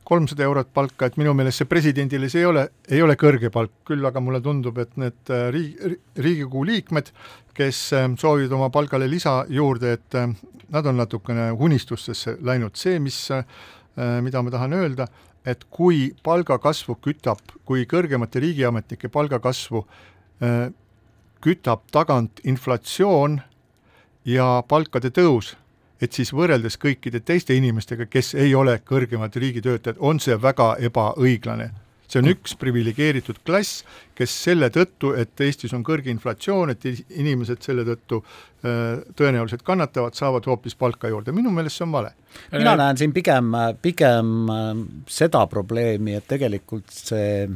[0.03, 3.71] kolmsada eurot palka, et minu meelest see presidendile see ei ole, ei ole kõrge palk,
[3.87, 7.11] küll aga mulle tundub, et need äh, riigi, Riigikogu liikmed,
[7.55, 10.29] kes äh, soovivad oma palgale lisa juurde, et äh,
[10.73, 13.19] nad on natukene unistustesse läinud, see, mis,
[13.93, 15.05] mida ma tahan öelda,
[15.45, 19.83] et kui palgakasvu kütab, kui kõrgemate riigiametnike palgakasvu
[21.45, 23.37] kütab tagant inflatsioon
[24.25, 25.51] ja palkade tõus
[26.03, 31.71] et siis võrreldes kõikide teiste inimestega, kes ei ole kõrgemad riigitöötajad, on see väga ebaõiglane.
[32.13, 33.79] see on üks priviligeeritud klass,
[34.13, 40.13] kes selle tõttu, et Eestis on kõrge inflatsioon, et inimesed selle tõttu äh, tõenäoliselt kannatavad,
[40.13, 42.13] saavad hoopis palka juurde, minu meelest see on vale.
[42.51, 43.49] mina näen siin pigem,
[43.81, 44.71] pigem äh,
[45.07, 47.47] seda probleemi, et tegelikult see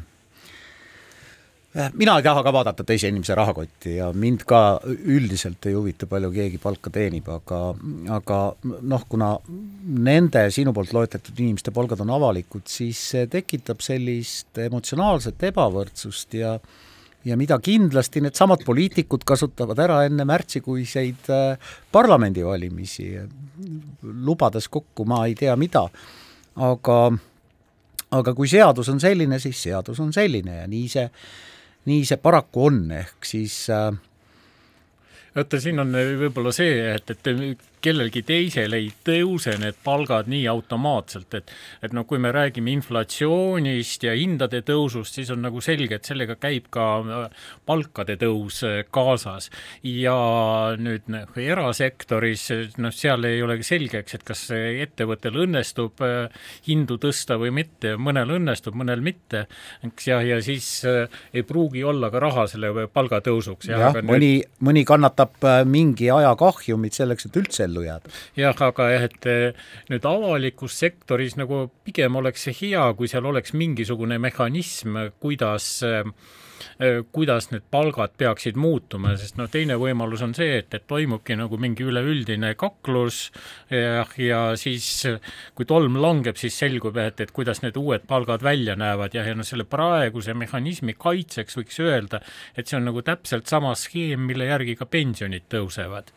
[1.75, 6.31] mina ei taha ka vaadata teise inimese rahakotti ja mind ka üldiselt ei huvita, palju
[6.33, 7.59] keegi palka teenib, aga,
[8.15, 9.33] aga noh, kuna
[10.07, 16.57] nende sinu poolt loetletud inimeste palgad on avalikud, siis see tekitab sellist emotsionaalset ebavõrdsust ja
[17.27, 23.09] ja mida kindlasti needsamad poliitikud kasutavad ära enne märtsikuiseid äh, parlamendivalimisi,
[24.23, 25.83] lubades kokku ma ei tea mida,
[26.55, 27.01] aga
[28.15, 31.05] aga kui seadus on selline, siis seadus on selline ja nii see
[31.87, 33.91] nii see paraku on, ehk siis äh,
[35.35, 37.31] vaata, siin on võib-olla see, et, et
[37.83, 41.51] kellelgi teisel ei tõuse need palgad nii automaatselt, et
[41.85, 46.37] et noh, kui me räägime inflatsioonist ja hindade tõusust, siis on nagu selge, et sellega
[46.41, 49.49] käib ka äh, palkade tõus äh, kaasas.
[49.83, 50.15] ja
[50.79, 52.47] nüüd noh, erasektoris
[52.81, 58.33] noh, seal ei olegi selgeks, et kas ettevõttel õnnestub äh, hindu tõsta või mitte, mõnel
[58.39, 59.45] õnnestub, mõnel mitte,
[59.85, 63.69] eks ja, ja siis ei pruugi olla ka raha selle palgatõusuks.
[63.69, 68.15] jah, mõni nüüd..., mõni kannatab mingi aja kahjumit selleks, et üldse ellu jääda.
[68.39, 73.29] jah, aga jah, et eh, nüüd avalikus sektoris nagu pigem oleks see hea, kui seal
[73.29, 76.03] oleks mingisugune mehhanism, kuidas äh,
[76.81, 81.37] Äh, kuidas need palgad peaksid muutuma, sest noh, teine võimalus on see, et, et toimubki
[81.37, 83.27] nagu mingi üleüldine kaklus
[83.73, 84.87] ja, ja siis
[85.57, 89.37] kui tolm langeb, siis selgub, et, et kuidas need uued palgad välja näevad ja, ja
[89.37, 92.21] noh, selle praeguse mehhanismi kaitseks võiks öelda,
[92.57, 96.13] et see on nagu täpselt sama skeem, mille järgi ka pensionid tõusevad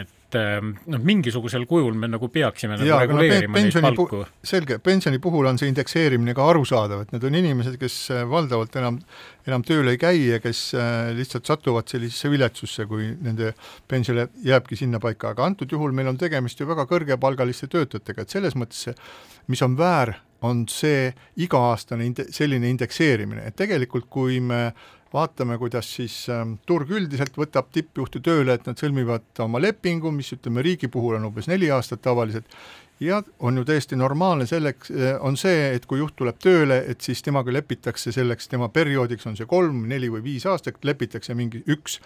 [0.00, 4.24] et ähm, noh, mingisugusel kujul me nagu peaksime nagu reguleerima neid palku.
[4.42, 8.74] selge, pensioni puhul on see indekseerimine ka arusaadav, et need on inimesed, kes äh, valdavalt
[8.80, 8.98] enam,
[9.46, 13.52] enam tööl ei käi ja kes äh, lihtsalt satuvad sellisesse viletsusse, kui nende
[13.88, 18.58] pension jääbki sinnapaika, aga antud juhul meil on tegemist ju väga kõrgepalgaliste töötajatega, et selles
[18.58, 18.96] mõttes see,
[19.52, 21.10] mis on väär, on see
[21.40, 24.68] iga-aastane inde-, selline indekseerimine, et tegelikult kui me
[25.14, 30.32] vaatame, kuidas siis ähm, turg üldiselt võtab tippjuhte tööle, et nad sõlmivad oma lepingu, mis
[30.34, 32.50] ütleme, riigi puhul on umbes neli aastat tavaliselt,
[33.00, 37.04] ja on ju täiesti normaalne selleks, äh, on see, et kui juht tuleb tööle, et
[37.04, 41.62] siis temaga lepitakse selleks, tema perioodiks on see kolm, neli või viis aastat, lepitakse mingi
[41.72, 42.00] üks,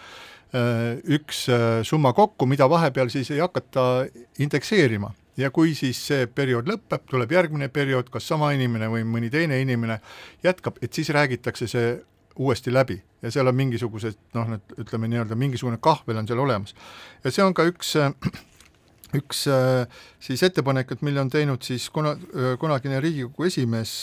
[0.54, 4.06] äh, üks äh, summa kokku, mida vahepeal siis ei hakata
[4.38, 5.14] indekseerima.
[5.38, 9.60] Ja kui siis see periood lõpeb, tuleb järgmine periood, kas sama inimene või mõni teine
[9.62, 10.00] inimene
[10.44, 11.92] jätkab, et siis räägitakse see
[12.40, 16.74] uuesti läbi ja seal on mingisugused noh, need ütleme nii-öelda mingisugune kahvel on seal olemas.
[17.24, 17.96] ja see on ka üks
[19.20, 19.44] üks
[20.22, 22.14] siis ettepanek, et mille on teinud siis kuna,
[22.62, 23.94] kunagine Riigikogu esimees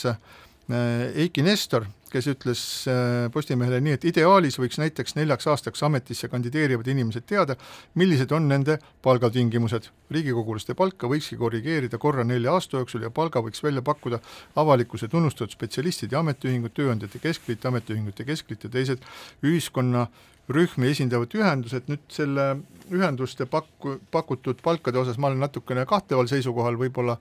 [0.68, 6.88] Eiki Nestor, kes ütles äh, Postimehele nii, et ideaalis võiks näiteks neljaks aastaks ametisse kandideerivad
[6.92, 7.56] inimesed teada,
[7.96, 9.88] millised on nende palgatingimused.
[10.12, 14.20] riigikogulaste palka võikski korrigeerida korra nelja aasta jooksul ja palga võiks välja pakkuda
[14.56, 19.04] avalikkuse tunnustatud spetsialistid ja ametiühingud, Tööandjate Keskliit, Ametiühingute Keskliit ja teised
[19.42, 20.06] ühiskonna
[20.48, 22.48] rühmi esindavad ühendused, nüüd selle
[22.92, 27.18] ühenduste paku, pakutud palkade osas ma olen natukene kahteval seisukohal, võib-olla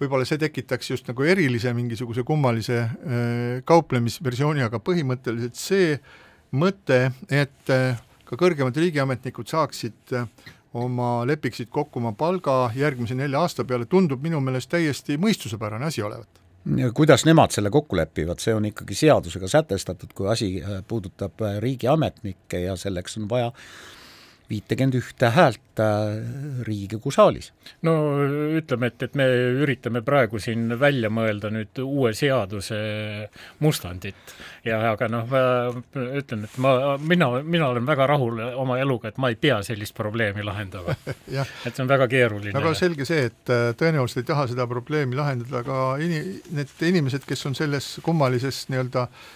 [0.00, 5.94] võib-olla see tekitaks just nagu erilise mingisuguse kummalise äh, kauplemisversiooni, aga põhimõtteliselt see
[6.56, 10.26] mõte, et äh, ka kõrgemad riigiametnikud saaksid äh,
[10.80, 16.04] oma, lepiksid kokku oma palga järgmise nelja aasta peale, tundub minu meelest täiesti mõistusepärane asi
[16.06, 16.40] olevat.
[16.94, 20.50] Kuidas nemad selle kokku lepivad, see on ikkagi seadusega sätestatud, kui asi
[20.88, 23.48] puudutab riigiametnikke ja selleks on vaja
[24.50, 27.52] viitekümmet ühte häält äh, Riigikogu saalis.
[27.86, 27.94] no
[28.58, 29.26] ütleme, et, et me
[29.62, 32.80] üritame praegu siin välja mõelda nüüd uue seaduse
[33.62, 34.34] mustandit
[34.66, 35.42] ja aga noh, ma
[36.20, 39.96] ütlen, et ma, mina, mina olen väga rahul oma eluga, et ma ei pea sellist
[39.96, 42.56] probleemi lahendama et see on väga keeruline.
[42.58, 47.26] väga selge see, et äh, tõenäoliselt ei taha seda probleemi lahendada ka ini-, need inimesed,
[47.28, 49.28] kes on selles kummalises nii-öelda äh,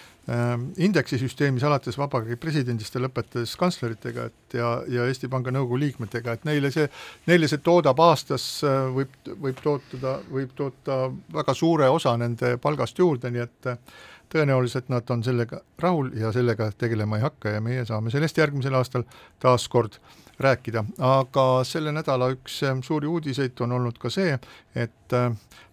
[0.77, 6.47] indeksisüsteemis alates Vabariigi presidendist ja lõpetades kantsleritega, et ja, ja Eesti Panga Nõukogu liikmetega, et
[6.49, 6.87] neile see,
[7.29, 10.99] neile see toodab aastas, äh, võib, võib tootada, võib toota
[11.35, 13.95] väga suure osa nende palgast juurde, nii et äh,
[14.33, 18.81] tõenäoliselt nad on sellega rahul ja sellega tegelema ei hakka ja meie saame sellest järgmisel
[18.81, 19.05] aastal
[19.39, 20.01] taas kord
[20.41, 24.39] rääkida, aga selle nädala üks äh, suuri uudiseid on olnud ka see,
[24.73, 25.19] et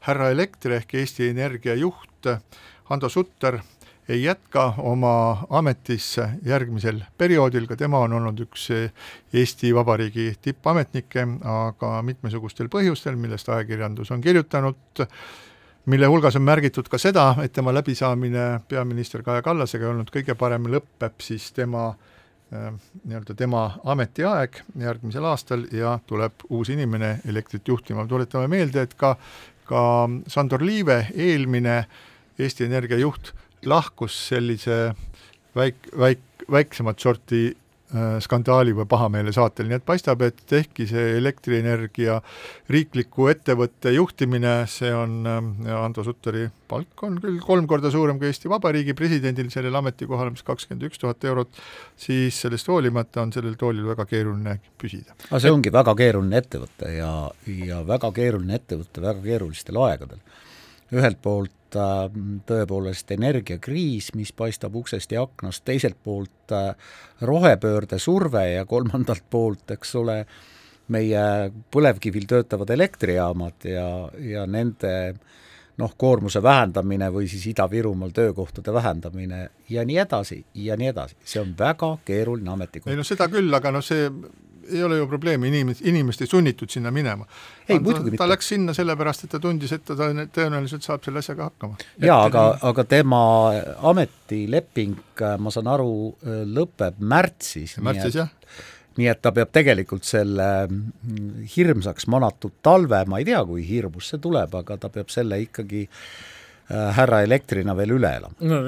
[0.05, 2.29] härra Elektri ehk Eesti Energia juht
[2.91, 3.63] Hando Sutter
[4.09, 8.69] ei jätka oma ametis järgmisel perioodil, ka tema on olnud üks
[9.33, 15.05] Eesti Vabariigi tippametnikke, aga mitmesugustel põhjustel, millest ajakirjandus on kirjutanud,
[15.87, 20.35] mille hulgas on märgitud ka seda, et tema läbisaamine peaminister Kaja Kallasega ei olnud kõige
[20.39, 22.73] parem, lõpeb siis tema äh,
[23.05, 29.15] nii-öelda tema ametiaeg järgmisel aastal ja tuleb uus inimene elektrit juhtima, tuletame meelde, et ka,
[29.71, 29.85] ka
[30.27, 31.85] Sandor Liive, eelmine
[32.39, 33.33] Eesti Energia juht,
[33.69, 34.95] lahkus sellise
[35.57, 41.17] väik-, väik-, väiksemat sorti äh, skandaali või pahameele saatel, nii et paistab, et ehkki see
[41.19, 42.21] elektrienergia
[42.73, 48.31] riikliku ettevõtte juhtimine, see on äh,, Ando Sutteri palk on küll kolm korda suurem kui
[48.31, 51.63] Eesti Vabariigi presidendil sellel ametikohal, mis kakskümmend üks tuhat eurot,
[52.01, 55.17] siis sellest hoolimata on sellel toolil väga keeruline püsida.
[55.29, 57.13] aga see ongi väga keeruline ettevõte ja,
[57.69, 60.23] ja väga keeruline ettevõte väga keerulistel aegadel.
[60.93, 62.07] Ühelt poolt äh,
[62.49, 66.73] tõepoolest energiakriis, mis paistab uksest ja aknast, teiselt poolt äh,
[67.21, 70.23] rohepöörde surve ja kolmandalt poolt, eks ole,
[70.93, 71.23] meie
[71.73, 73.87] põlevkivil töötavad elektrijaamad ja,
[74.19, 74.93] ja nende
[75.81, 81.41] noh, koormuse vähendamine või siis Ida-Virumaal töökohtade vähendamine ja nii edasi ja nii edasi, see
[81.41, 82.91] on väga keeruline ametikoht.
[82.93, 84.11] ei no seda küll, aga noh, see
[84.73, 87.27] ei ole ju probleemi, inimesed, inimest ei sunnitud sinna minema.
[87.69, 88.23] ei, muidugi mitte.
[88.23, 91.81] ta läks sinna sellepärast, et ta tundis, et ta tõenäoliselt saab selle asjaga hakkama.
[92.03, 93.23] jaa, aga, aga tema
[93.93, 94.99] ametileping,
[95.39, 95.97] ma saan aru,
[96.59, 97.79] lõpeb märtsis.
[97.83, 98.31] märtsis, jah
[98.99, 100.47] nii et ta peab tegelikult selle
[101.55, 105.87] hirmsaks manatud talve, ma ei tea, kui hirmus see tuleb, aga ta peab selle ikkagi
[105.87, 108.37] äh, härra elektrina veel üle elama.
[108.45, 108.61] no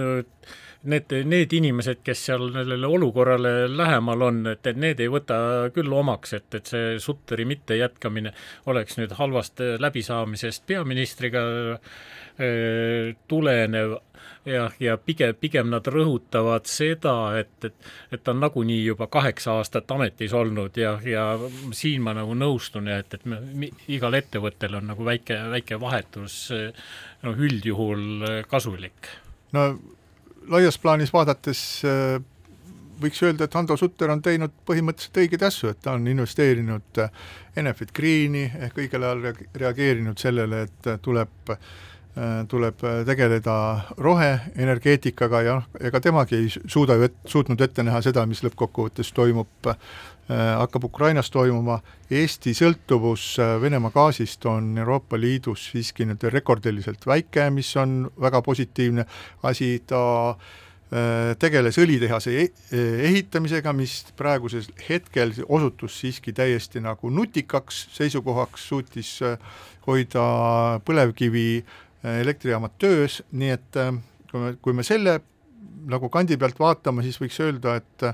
[0.90, 5.36] need, need inimesed, kes seal sellele olukorrale lähemal on, et, et need ei võta
[5.74, 8.34] küll omaks, et, et see Sutteri mittejätkamine
[8.70, 13.96] oleks nüüd halvast läbisaamisest peaministriga äh, tulenev
[14.44, 19.58] jah, ja pigem, pigem nad rõhutavad seda, et, et, et ta on nagunii juba kaheksa
[19.58, 21.26] aastat ametis olnud ja, ja
[21.72, 23.40] siin ma nagu nõustun, et, et me,
[23.88, 29.12] igal ettevõttel on nagu väike, väike vahetus noh, üldjuhul kasulik.
[29.56, 29.68] no
[30.48, 32.18] laias plaanis vaadates äh,
[33.00, 37.24] võiks öelda, et Hando Sutter on teinud põhimõtteliselt õigeid asju, et ta on investeerinud äh,
[37.56, 41.58] Enefit Greeni ehk õigel ajal reageerinud sellele, et äh, tuleb
[42.46, 42.78] tuleb
[43.08, 43.54] tegeleda
[43.98, 49.10] roheenergeetikaga ja noh, ega temagi ei suuda ju et, suutnud ette näha seda, mis lõppkokkuvõttes
[49.16, 49.66] toimub
[50.28, 51.78] hakkab Ukrainas toimuma,
[52.14, 59.04] Eesti sõltuvus Venemaa gaasist on Euroopa Liidus siiski nüüd rekordiliselt väike, mis on väga positiivne
[59.44, 60.36] asi, ta
[61.40, 62.34] tegeles õlitehase
[63.08, 69.16] ehitamisega, mis praegusel hetkel osutus siiski täiesti nagu nutikaks seisukohaks, suutis
[69.88, 70.24] hoida
[70.86, 71.48] põlevkivi
[72.20, 73.80] elektrijaamad töös, nii et
[74.30, 75.18] kui me, kui me selle
[75.90, 78.06] nagu kandi pealt vaatame, siis võiks öelda, et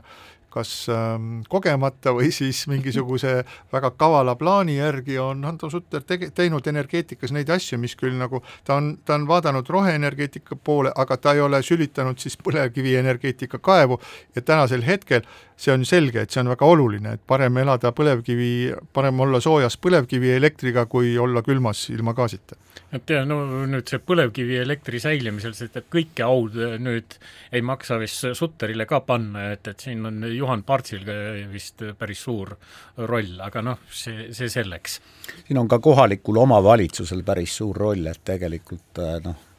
[0.50, 3.40] kas ähm, kogemata või siis mingisuguse
[3.72, 8.42] väga kavala plaani järgi on Hando Sutter tege-, teinud energeetikas neid asju, mis küll nagu
[8.66, 14.00] ta on, ta on vaadanud roheenergeetika poole, aga ta ei ole sülitanud siis põlevkivienergeetika kaevu.
[14.34, 15.22] Ja tänasel hetkel
[15.60, 18.50] see on selge, et see on väga oluline, et parem elada põlevkivi,
[18.96, 22.56] parem olla soojas põlevkivielektriga, kui olla külmas ilma gaasita.
[22.92, 27.18] et ja no nüüd see põlevkivielektri säilimisel, et kõike aud nüüd
[27.52, 31.18] ei maksa vist Sutterile ka panna, et, et siin on Juhan Partsil ka
[31.52, 32.56] vist päris suur
[32.96, 34.98] roll, aga noh, see, see selleks.
[35.44, 39.49] siin on ka kohalikul omavalitsusel päris suur roll, et tegelikult noh, Äh,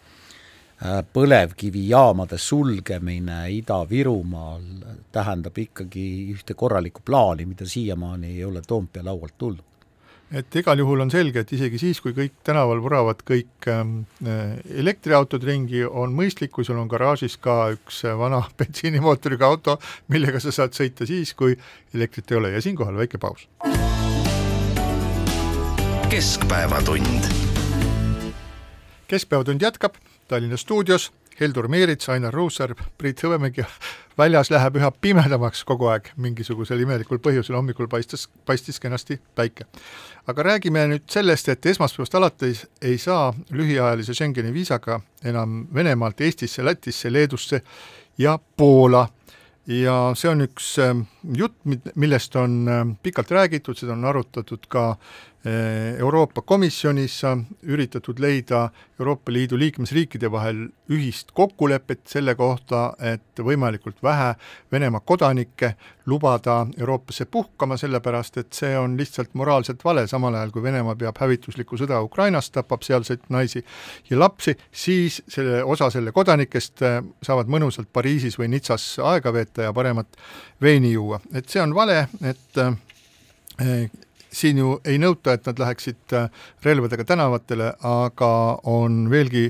[1.13, 4.63] põlevkivijaamade sulgemine Ida-Virumaal
[5.13, 9.67] tähendab ikkagi ühte korralikku plaani, mida siiamaani ei ole Toompea laualt tulnud
[10.31, 14.53] et igal juhul on selge, et isegi siis, kui kõik tänaval vuravad kõik ähm, äh,
[14.79, 19.77] elektriautod ringi, on mõistlik, kui sul on garaažis ka üks äh, vana bensiinimootoriga auto,
[20.11, 21.57] millega sa saad sõita siis, kui
[21.93, 23.47] elektrit ei ole ja siinkohal väike paus.
[26.11, 27.27] keskpäevatund.
[29.11, 29.99] keskpäevatund jätkab
[30.31, 31.11] Tallinna stuudios.
[31.39, 33.65] Heldur Meerits, Ainar Ruussaar, Priit Hõbemägi,
[34.17, 36.07] väljas läheb üha pimedamaks kogu aeg.
[36.23, 39.67] Mingisugusel imelikul põhjusel, hommikul paistis, paistis kenasti päike.
[40.27, 46.65] aga räägime nüüd sellest, et esmaspäevast alates ei saa lühiajalise Schengeni viisaga enam Venemaalt Eestisse,
[46.65, 47.61] Lätisse, Leedusse
[48.17, 49.09] ja Poola.
[49.67, 51.03] Ja see on üks ähm,
[51.37, 51.57] jutt,
[51.95, 55.30] millest on ähm, pikalt räägitud, seda on arutatud ka Eh,
[55.97, 57.21] Euroopa Komisjonis
[57.63, 58.69] üritatud leida
[58.99, 64.35] Euroopa Liidu liikmesriikide vahel ühist kokkulepet selle kohta, et võimalikult vähe
[64.71, 65.71] Venemaa kodanikke
[66.05, 71.17] lubada Euroopasse puhkama, sellepärast et see on lihtsalt moraalselt vale, samal ajal kui Venemaa peab
[71.23, 73.63] hävituslikku sõda Ukrainas, tapab sealseid naisi
[74.09, 79.65] ja lapsi, siis selle, osa selle kodanikest eh, saavad mõnusalt Pariisis või Nitsas aega veeta
[79.69, 80.21] ja paremat
[80.61, 83.89] veini juua, et see on vale, et eh,
[84.31, 86.29] siin ju ei nõuta, et nad läheksid äh,
[86.65, 88.31] relvadega tänavatele, aga
[88.69, 89.49] on veelgi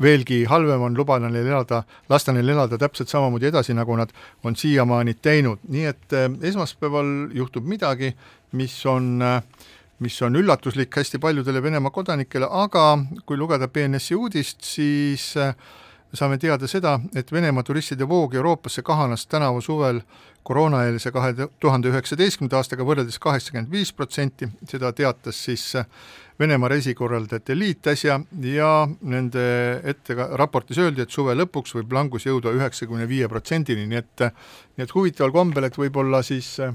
[0.00, 4.56] veelgi halvem on lubada neil elada, lasta neil elada täpselt samamoodi edasi, nagu nad on
[4.56, 8.14] siiamaani teinud, nii et äh, esmaspäeval juhtub midagi,
[8.56, 9.42] mis on äh,
[10.00, 12.84] mis on üllatuslik hästi paljudele Venemaa kodanikele, aga
[13.28, 19.26] kui lugeda BNS-i uudist, siis me saame teada seda, et Venemaa turistide voog Euroopasse kahanes
[19.26, 20.00] tänavu suvel
[20.46, 25.72] koroonaeelse kahe tuhande üheksateistkümnenda aastaga võrreldes kaheksakümmend viis protsenti, seda teatas siis
[26.40, 28.14] Venemaa reisikorraldajate liit äsja
[28.48, 28.68] ja
[29.12, 29.42] nende
[29.84, 34.86] ette raportis öeldi, et suve lõpuks võib langus jõuda üheksakümne viie protsendini, nii et nii
[34.86, 36.72] et huvitaval kombel, et võib-olla siis äh,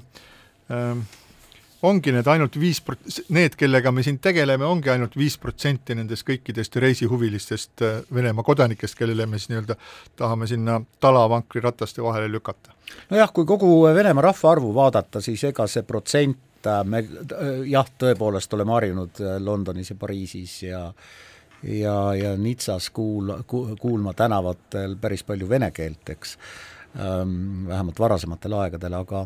[1.82, 3.04] ongi need ainult viis prot-,
[3.36, 8.98] need, kellega me siin tegeleme, ongi ainult viis protsenti nendest kõikidest reisihuvilistest äh, Venemaa kodanikest,
[9.00, 9.78] kellele me siis nii-öelda
[10.16, 12.74] tahame sinna talavankri rataste vahele lükata.
[13.10, 18.54] nojah, kui kogu Venemaa rahvaarvu vaadata, siis ega see protsent, äh, me äh, jah, tõepoolest
[18.58, 20.90] oleme harjunud Londonis ja Pariisis ja
[21.64, 23.44] ja, ja Nitsas kuul-,
[23.80, 26.38] kuulma tänavatel päris palju vene keelt, eks,
[27.00, 29.26] ähm, vähemalt varasematel aegadel, aga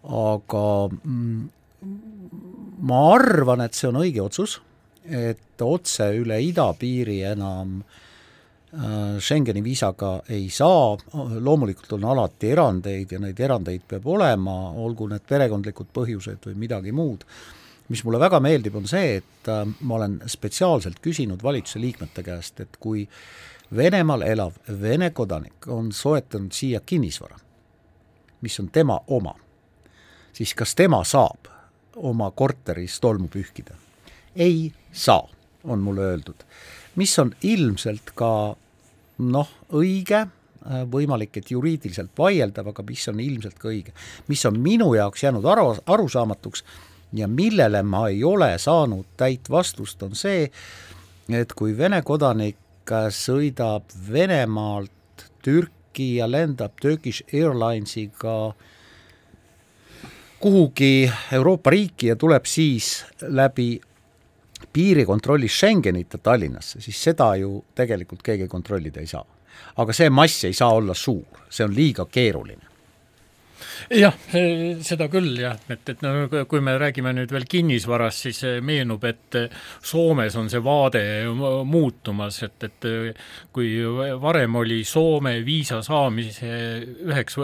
[0.00, 1.48] aga mm,
[1.80, 4.58] ma arvan, et see on õige otsus,
[5.04, 10.94] et otse üle idapiiri enam äh, Schengeni viisaga ei saa,
[11.40, 16.94] loomulikult on alati erandeid ja neid erandeid peab olema, olgu need perekondlikud põhjused või midagi
[16.96, 17.24] muud,
[17.90, 22.60] mis mulle väga meeldib, on see, et äh, ma olen spetsiaalselt küsinud valitsuse liikmete käest,
[22.64, 23.06] et kui
[23.76, 27.36] Venemaal elav Vene kodanik on soetanud siia kinnisvara,
[28.42, 29.36] mis on tema oma,
[30.34, 31.49] siis kas tema saab
[31.96, 33.74] oma korteris tolmu pühkida.
[34.36, 35.28] ei saa,
[35.64, 36.44] on mulle öeldud.
[36.96, 38.56] mis on ilmselt ka
[39.18, 43.92] noh, õige, äh, võimalik, et juriidiliselt vaieldav, aga mis on ilmselt ka õige.
[44.28, 46.64] mis on minu jaoks jäänud aru, arusaamatuks
[47.12, 50.50] ja millele ma ei ole saanud täit vastust, on see,
[51.28, 52.56] et kui Vene kodanik
[52.90, 58.66] sõidab Venemaalt Türki ja lendab Turkish Airlinesiga äh,
[60.40, 63.80] kuhugi Euroopa riiki ja tuleb siis läbi
[64.72, 69.24] piirikontrolli Schengenita Tallinnasse, siis seda ju tegelikult keegi kontrollida ei saa.
[69.76, 72.70] aga see mass ei saa olla suur, see on liiga keeruline
[73.90, 74.14] jah,
[74.84, 79.38] seda küll jah, et, et no kui me räägime nüüd veel kinnisvarast, siis meenub, et
[79.86, 81.02] Soomes on see vaade
[81.68, 82.88] muutumas, et, et
[83.52, 83.74] kui
[84.22, 86.54] varem oli Soome viisa saamise
[87.08, 87.38] üheks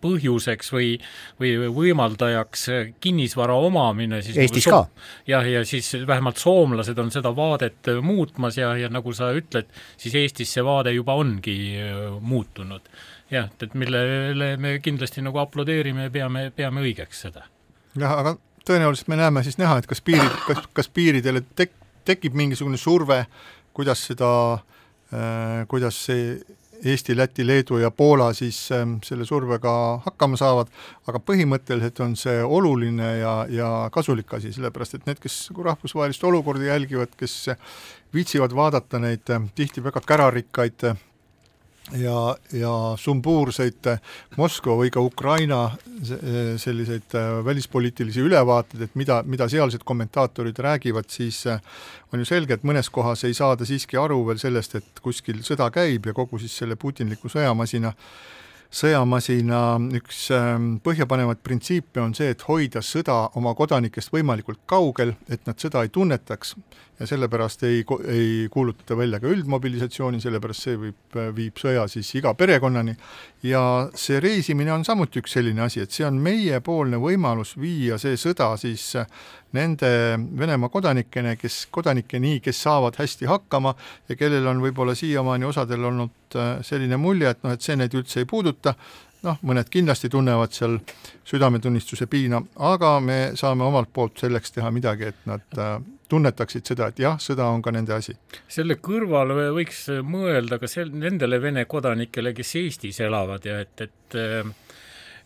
[0.00, 0.94] põhjuseks või,
[1.40, 2.66] või võimaldajaks
[3.02, 5.06] kinnisvara omamine, siis Eestis nagu ka?
[5.28, 9.70] jah, ja siis vähemalt soomlased on seda vaadet muutmas ja, ja nagu sa ütled,
[10.00, 12.86] siis Eestis see vaade juba ongi äh, muutunud.
[13.30, 17.46] jah, et, et millele me kindlasti nagu aplodeerime ja peame, peame õigeks seda.
[17.98, 18.36] jah, aga
[18.66, 21.76] tõenäoliselt me näeme siis näha, et kas piirid, kas, kas piiridele tek-,
[22.08, 23.24] tekib mingisugune surve,
[23.76, 26.38] kuidas seda äh,, kuidas see
[26.84, 29.72] Eesti, Läti, Leedu ja Poola siis ähm, selle survega
[30.04, 30.70] hakkama saavad,
[31.08, 36.70] aga põhimõtteliselt on see oluline ja, ja kasulik asi, sellepärast et need, kes rahvusvahelist olukorda
[36.70, 37.52] jälgivad, kes
[38.14, 40.90] viitsivad vaadata neid äh, tihti väga kärarikkaid
[41.98, 43.88] ja, ja sumbuurseid
[44.38, 45.62] Moskva või ka Ukraina
[46.60, 51.60] selliseid äh, välispoliitilisi ülevaateid, et mida, mida sealsed kommentaatorid räägivad, siis äh,
[52.12, 55.70] on ju selge, et mõnes kohas ei saada siiski aru veel sellest, et kuskil sõda
[55.74, 57.94] käib ja kogu siis selle putinliku sõjamasina
[58.70, 59.60] sõjamasina
[59.98, 65.58] üks ähm, põhjapanevaid printsiipe on see, et hoida sõda oma kodanikest võimalikult kaugel, et nad
[65.58, 66.54] sõda ei tunnetaks
[67.00, 67.80] ja sellepärast ei,
[68.12, 72.94] ei kuulutata välja ka üldmobilisatsiooni, sellepärast see võib, viib sõja siis iga perekonnani.
[73.48, 73.62] Ja
[73.96, 78.52] see reisimine on samuti üks selline asi, et see on meiepoolne võimalus viia see sõda
[78.60, 78.90] siis
[79.56, 79.90] nende
[80.38, 83.74] Venemaa kodanikene, kes, kodanikeni, kes saavad hästi hakkama
[84.08, 87.96] ja kellel on võib-olla siiamaani osadel olnud äh, selline mulje, et noh, et see neid
[87.96, 88.74] üldse ei puuduta,
[89.26, 90.78] noh, mõned kindlasti tunnevad seal
[91.28, 95.80] südametunnistuse piina, aga me saame omalt poolt selleks teha midagi, et nad äh,
[96.10, 98.16] tunnetaksid seda, et jah, sõda on ka nende asi.
[98.50, 104.18] selle kõrval võiks mõelda ka sel-, nendele Vene kodanikele, kes Eestis elavad ja et, et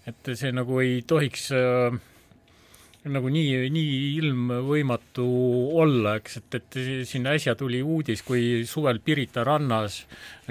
[0.04, 1.94] et see nagu ei tohiks äh,
[3.12, 5.24] nagu nii, nii ilmvõimatu
[5.80, 6.78] olla, eks, et, et
[7.08, 10.02] siin äsja tuli uudis, kui suvel Pirita rannas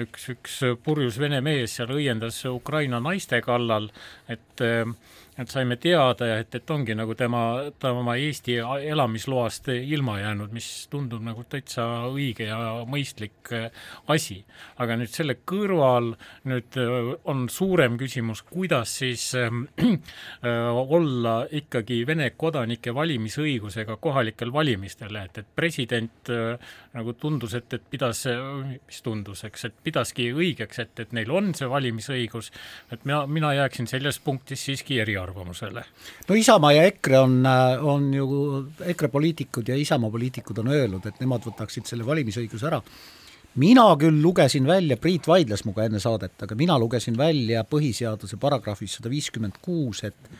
[0.02, 3.90] üks, üks purjus vene mees seal õiendas Ukraina naiste kallal,
[4.30, 4.86] et äh,
[5.38, 7.40] et saime teada ja et, et ongi nagu tema,
[7.78, 8.58] ta oma Eesti
[8.90, 12.58] elamisloast ilma jäänud, mis tundub nagu täitsa õige ja
[12.90, 13.70] mõistlik äh,
[14.14, 14.44] asi.
[14.78, 16.12] aga nüüd selle kõrval
[16.50, 19.50] nüüd äh, on suurem küsimus, kuidas siis äh,
[20.98, 27.82] olla ikkagi Vene kodanike valimisõigusega kohalikel valimistel, et, et president äh, nagu tundus, et, et
[27.90, 28.20] pidas,
[28.86, 32.52] mis tundus, eks, et pidaski õigeks, et, et neil on see valimisõigus,
[32.94, 35.84] et mina, mina jääksin selles punktis siiski eriarvamusele
[36.28, 37.36] no Isamaa ja EKRE on,
[37.94, 38.28] on ju,
[38.94, 42.80] EKRE poliitikud ja Isamaa poliitikud on öelnud, et nemad võtaksid selle valimisõiguse ära.
[43.56, 49.00] mina küll lugesin välja, Priit vaidles minuga enne saadet, aga mina lugesin välja põhiseaduse paragrahvis
[49.00, 50.30] sada viiskümmend kuus, et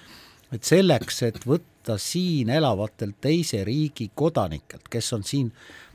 [0.54, 5.48] et selleks, et võtta siin elavatelt teise riigi kodanikelt, kes on siin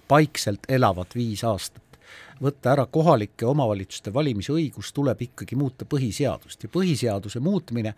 [0.10, 2.00] paikselt elavad viis aastat,
[2.42, 6.66] võtta ära kohalike omavalitsuste valimisõigus, tuleb ikkagi muuta põhiseadust.
[6.66, 7.94] Ja põhiseaduse muutmine,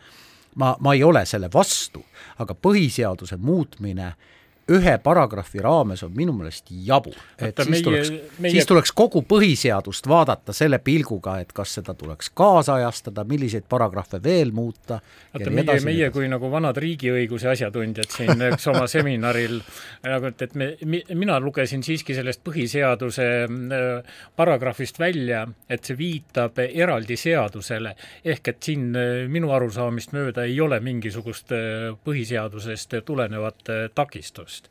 [0.56, 2.04] ma, ma ei ole selle vastu,
[2.44, 4.30] aga põhiseaduse muutmine äh,
[4.70, 9.24] ühe paragrahvi raames on minu meelest jabur, et Võtta, siis tuleks meie..., siis tuleks kogu
[9.28, 15.00] põhiseadust vaadata selle pilguga, et kas seda tuleks kaasajastada, milliseid paragrahve veel muuta.
[15.34, 19.60] vaata, meie, meie kui nagu vanad riigiõiguse asjatundjad siin üks oma seminaril
[20.06, 26.62] nagu, et, et me, mina lugesin siiski sellest põhiseaduse äh, paragrahvist välja, et see viitab
[26.68, 27.96] eraldi seadusele,
[28.26, 34.70] ehk et siin äh, minu arusaamist mööda ei ole mingisugust äh, põhiseadusest tulenevat takistust tegevust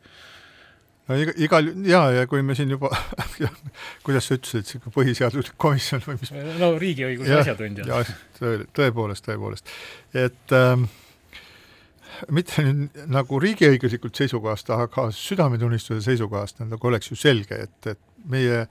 [1.09, 2.91] no iga, igal, jaa, ja kui me siin juba
[4.07, 8.12] kuidas sa ütlesid, niisugune põhiseaduslik komisjon või mis no riigiõiguse asjatundjad.
[8.39, 9.74] tõe, tõepoolest, tõepoolest.
[10.14, 10.87] et ähm,
[12.31, 18.01] mitte nüüd nagu riigiõiguslikult seisukohast, aga südametunnistuse seisukohast nagu oleks ju selge, et, et
[18.31, 18.66] meie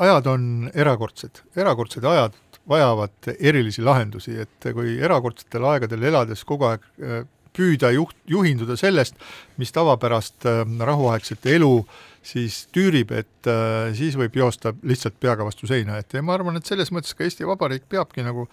[0.00, 0.44] ajad on
[0.74, 2.36] erakordsed, erakordsed ajad
[2.70, 7.22] vajavad erilisi lahendusi, et kui erakordsetel aegadel elades kogu aeg äh,
[7.56, 9.18] püüda juht, juhinduda sellest,
[9.60, 11.74] mis tavapärast äh, rahuaegset elu
[12.22, 16.58] siis tüürib, et äh, siis võib joosta lihtsalt peaga vastu seina, et ja ma arvan,
[16.60, 18.46] et selles mõttes ka Eesti Vabariik peabki nagu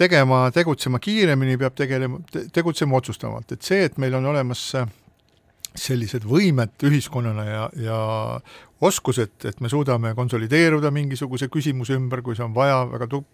[0.00, 4.88] tegema, tegutsema kiiremini, peab tegelema te,, tegutsema otsustavalt, et see, et meil on olemas äh,
[5.76, 8.00] sellised võimed ühiskonnana ja, ja
[8.80, 13.28] oskused, et me suudame konsolideeruda mingisuguse küsimuse ümber, kui see on vaja, väga tub-,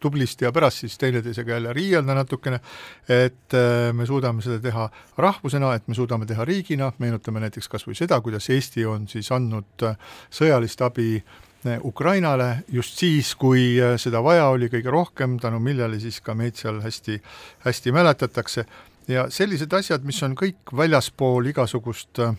[0.00, 2.60] tublisti ja pärast siis teineteisega jälle riielda natukene,
[3.08, 4.88] et äh, me suudame seda teha
[5.20, 9.28] rahvusena, et me suudame teha riigina, meenutame näiteks kas või seda, kuidas Eesti on siis
[9.36, 10.00] andnud äh,
[10.32, 16.22] sõjalist abi äh, Ukrainale just siis, kui seda vaja oli kõige rohkem, tänu millele siis
[16.24, 17.20] ka meid seal hästi,
[17.68, 18.64] hästi mäletatakse
[19.08, 22.36] ja sellised asjad, mis on kõik väljaspool igasugust äh,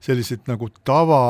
[0.00, 1.24] selliseid nagu tava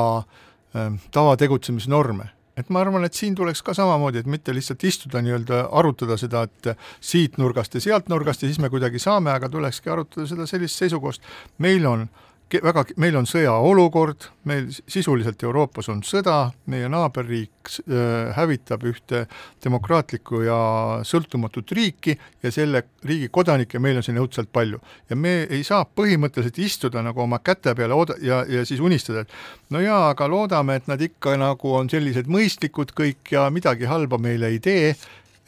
[0.74, 2.30] äh,, tavategutsemisnorme
[2.60, 6.42] et ma arvan, et siin tuleks ka samamoodi, et mitte lihtsalt istuda nii-öelda, arutada seda,
[6.44, 10.44] et siit nurgast ja sealt nurgast ja siis me kuidagi saame, aga tulekski arutada seda
[10.50, 11.24] sellist seisukohast,
[11.64, 18.32] meil on äh, väga, meil on sõjaolukord, meil sisuliselt Euroopas on sõda, meie naaberriik äh,
[18.36, 19.22] hävitab ühte
[19.64, 20.58] demokraatlikku ja
[21.06, 24.80] sõltumatut riiki ja selle riigi kodanikke meil on siin õudselt palju.
[25.10, 29.20] ja me ei saa põhimõtteliselt istuda nagu oma käte peale ooda- ja, ja siis unistada,
[29.20, 33.84] et no jaa, aga loodame, et nad ikka nagu on sellised mõistlikud kõik ja midagi
[33.84, 34.94] halba meile ei tee,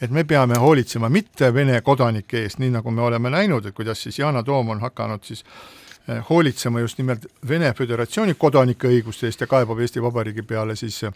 [0.01, 4.01] et me peame hoolitsema mitte Vene kodanike eest, nii nagu me oleme näinud, et kuidas
[4.03, 5.82] siis Yana Toom on hakanud siis äh,
[6.29, 11.13] hoolitsema just nimelt Vene Föderatsiooni kodanike õiguste eest ja kaebab Eesti Vabariigi peale siis eh,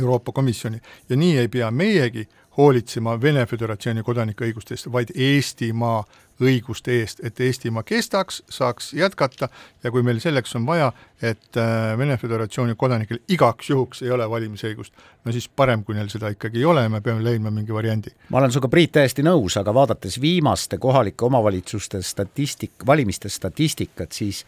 [0.00, 0.80] Euroopa Komisjoni.
[1.08, 6.04] Ja nii ei pea meiegi hoolitsema Vene Föderatsiooni kodanike õiguste eest, vaid Eestimaa
[6.42, 9.48] õiguste eest, et Eestimaa kestaks, saaks jätkata
[9.84, 10.90] ja kui meil selleks on vaja,
[11.22, 14.94] et äh, Vene Föderatsiooni kodanikel igaks juhuks ei ole valimisõigust,
[15.24, 18.14] no siis parem, kui neil seda ikkagi ei ole ja me peame leidma mingi variandi.
[18.28, 24.44] ma olen sinuga, Priit, täiesti nõus, aga vaadates viimaste kohalike omavalitsuste statistik, valimiste statistikat, siis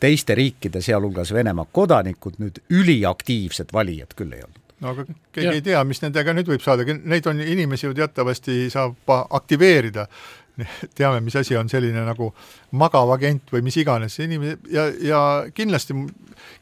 [0.00, 5.52] teiste riikide, sealhulgas Venemaa kodanikud nüüd üliaktiivsed valijad küll ei olnud no aga keegi ja.
[5.52, 10.08] ei tea, mis nendega nüüd võib saada, neid on inimesi ju teatavasti saab aktiveerida
[10.98, 12.30] teame, mis asi on selline nagu
[12.74, 15.20] magav agent või mis iganes, see inimene ja, ja
[15.54, 15.96] kindlasti,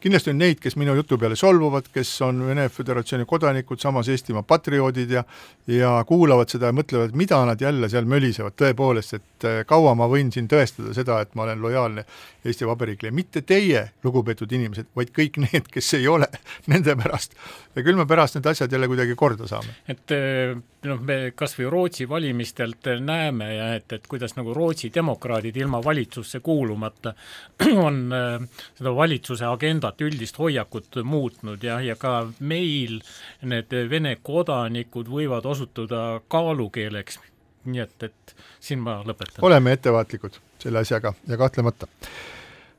[0.03, 4.45] kindlasti on neid, kes minu jutu peale solvuvad, kes on Vene Föderatsiooni kodanikud, samas Eestimaa
[4.47, 5.25] patrioodid ja
[5.67, 10.09] ja kuulavad seda ja mõtlevad, mida nad jälle seal mölisevad, tõepoolest, et eh, kaua ma
[10.11, 12.05] võin siin tõestada seda, et ma olen lojaalne
[12.45, 16.27] Eesti Vabariigile, mitte teie, lugupeetud inimesed, vaid kõik need, kes ei ole,
[16.73, 17.39] nende pärast.
[17.77, 19.77] ja küll me pärast need asjad jälle kuidagi korda saame.
[19.87, 20.57] et eh,
[20.89, 25.83] noh, me kas või Rootsi valimistelt näeme ja et, et kuidas nagu Rootsi demokraadid ilma
[26.03, 27.15] valitsusse kuulumata
[27.87, 33.01] on äh, seda valitsuse agendat, üldist hoiakut muutnud ja, ja ka meil
[33.43, 37.19] need Vene kodanikud võivad osutuda kaalukeeleks,
[37.65, 39.43] nii et, et siin ma lõpetan.
[39.43, 41.87] oleme ettevaatlikud selle asjaga ja kahtlemata.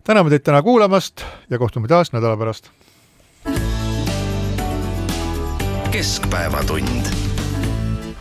[0.03, 2.71] täname teid täna kuulamast ja kohtume taas nädala pärast.
[5.91, 7.32] keskpäevatund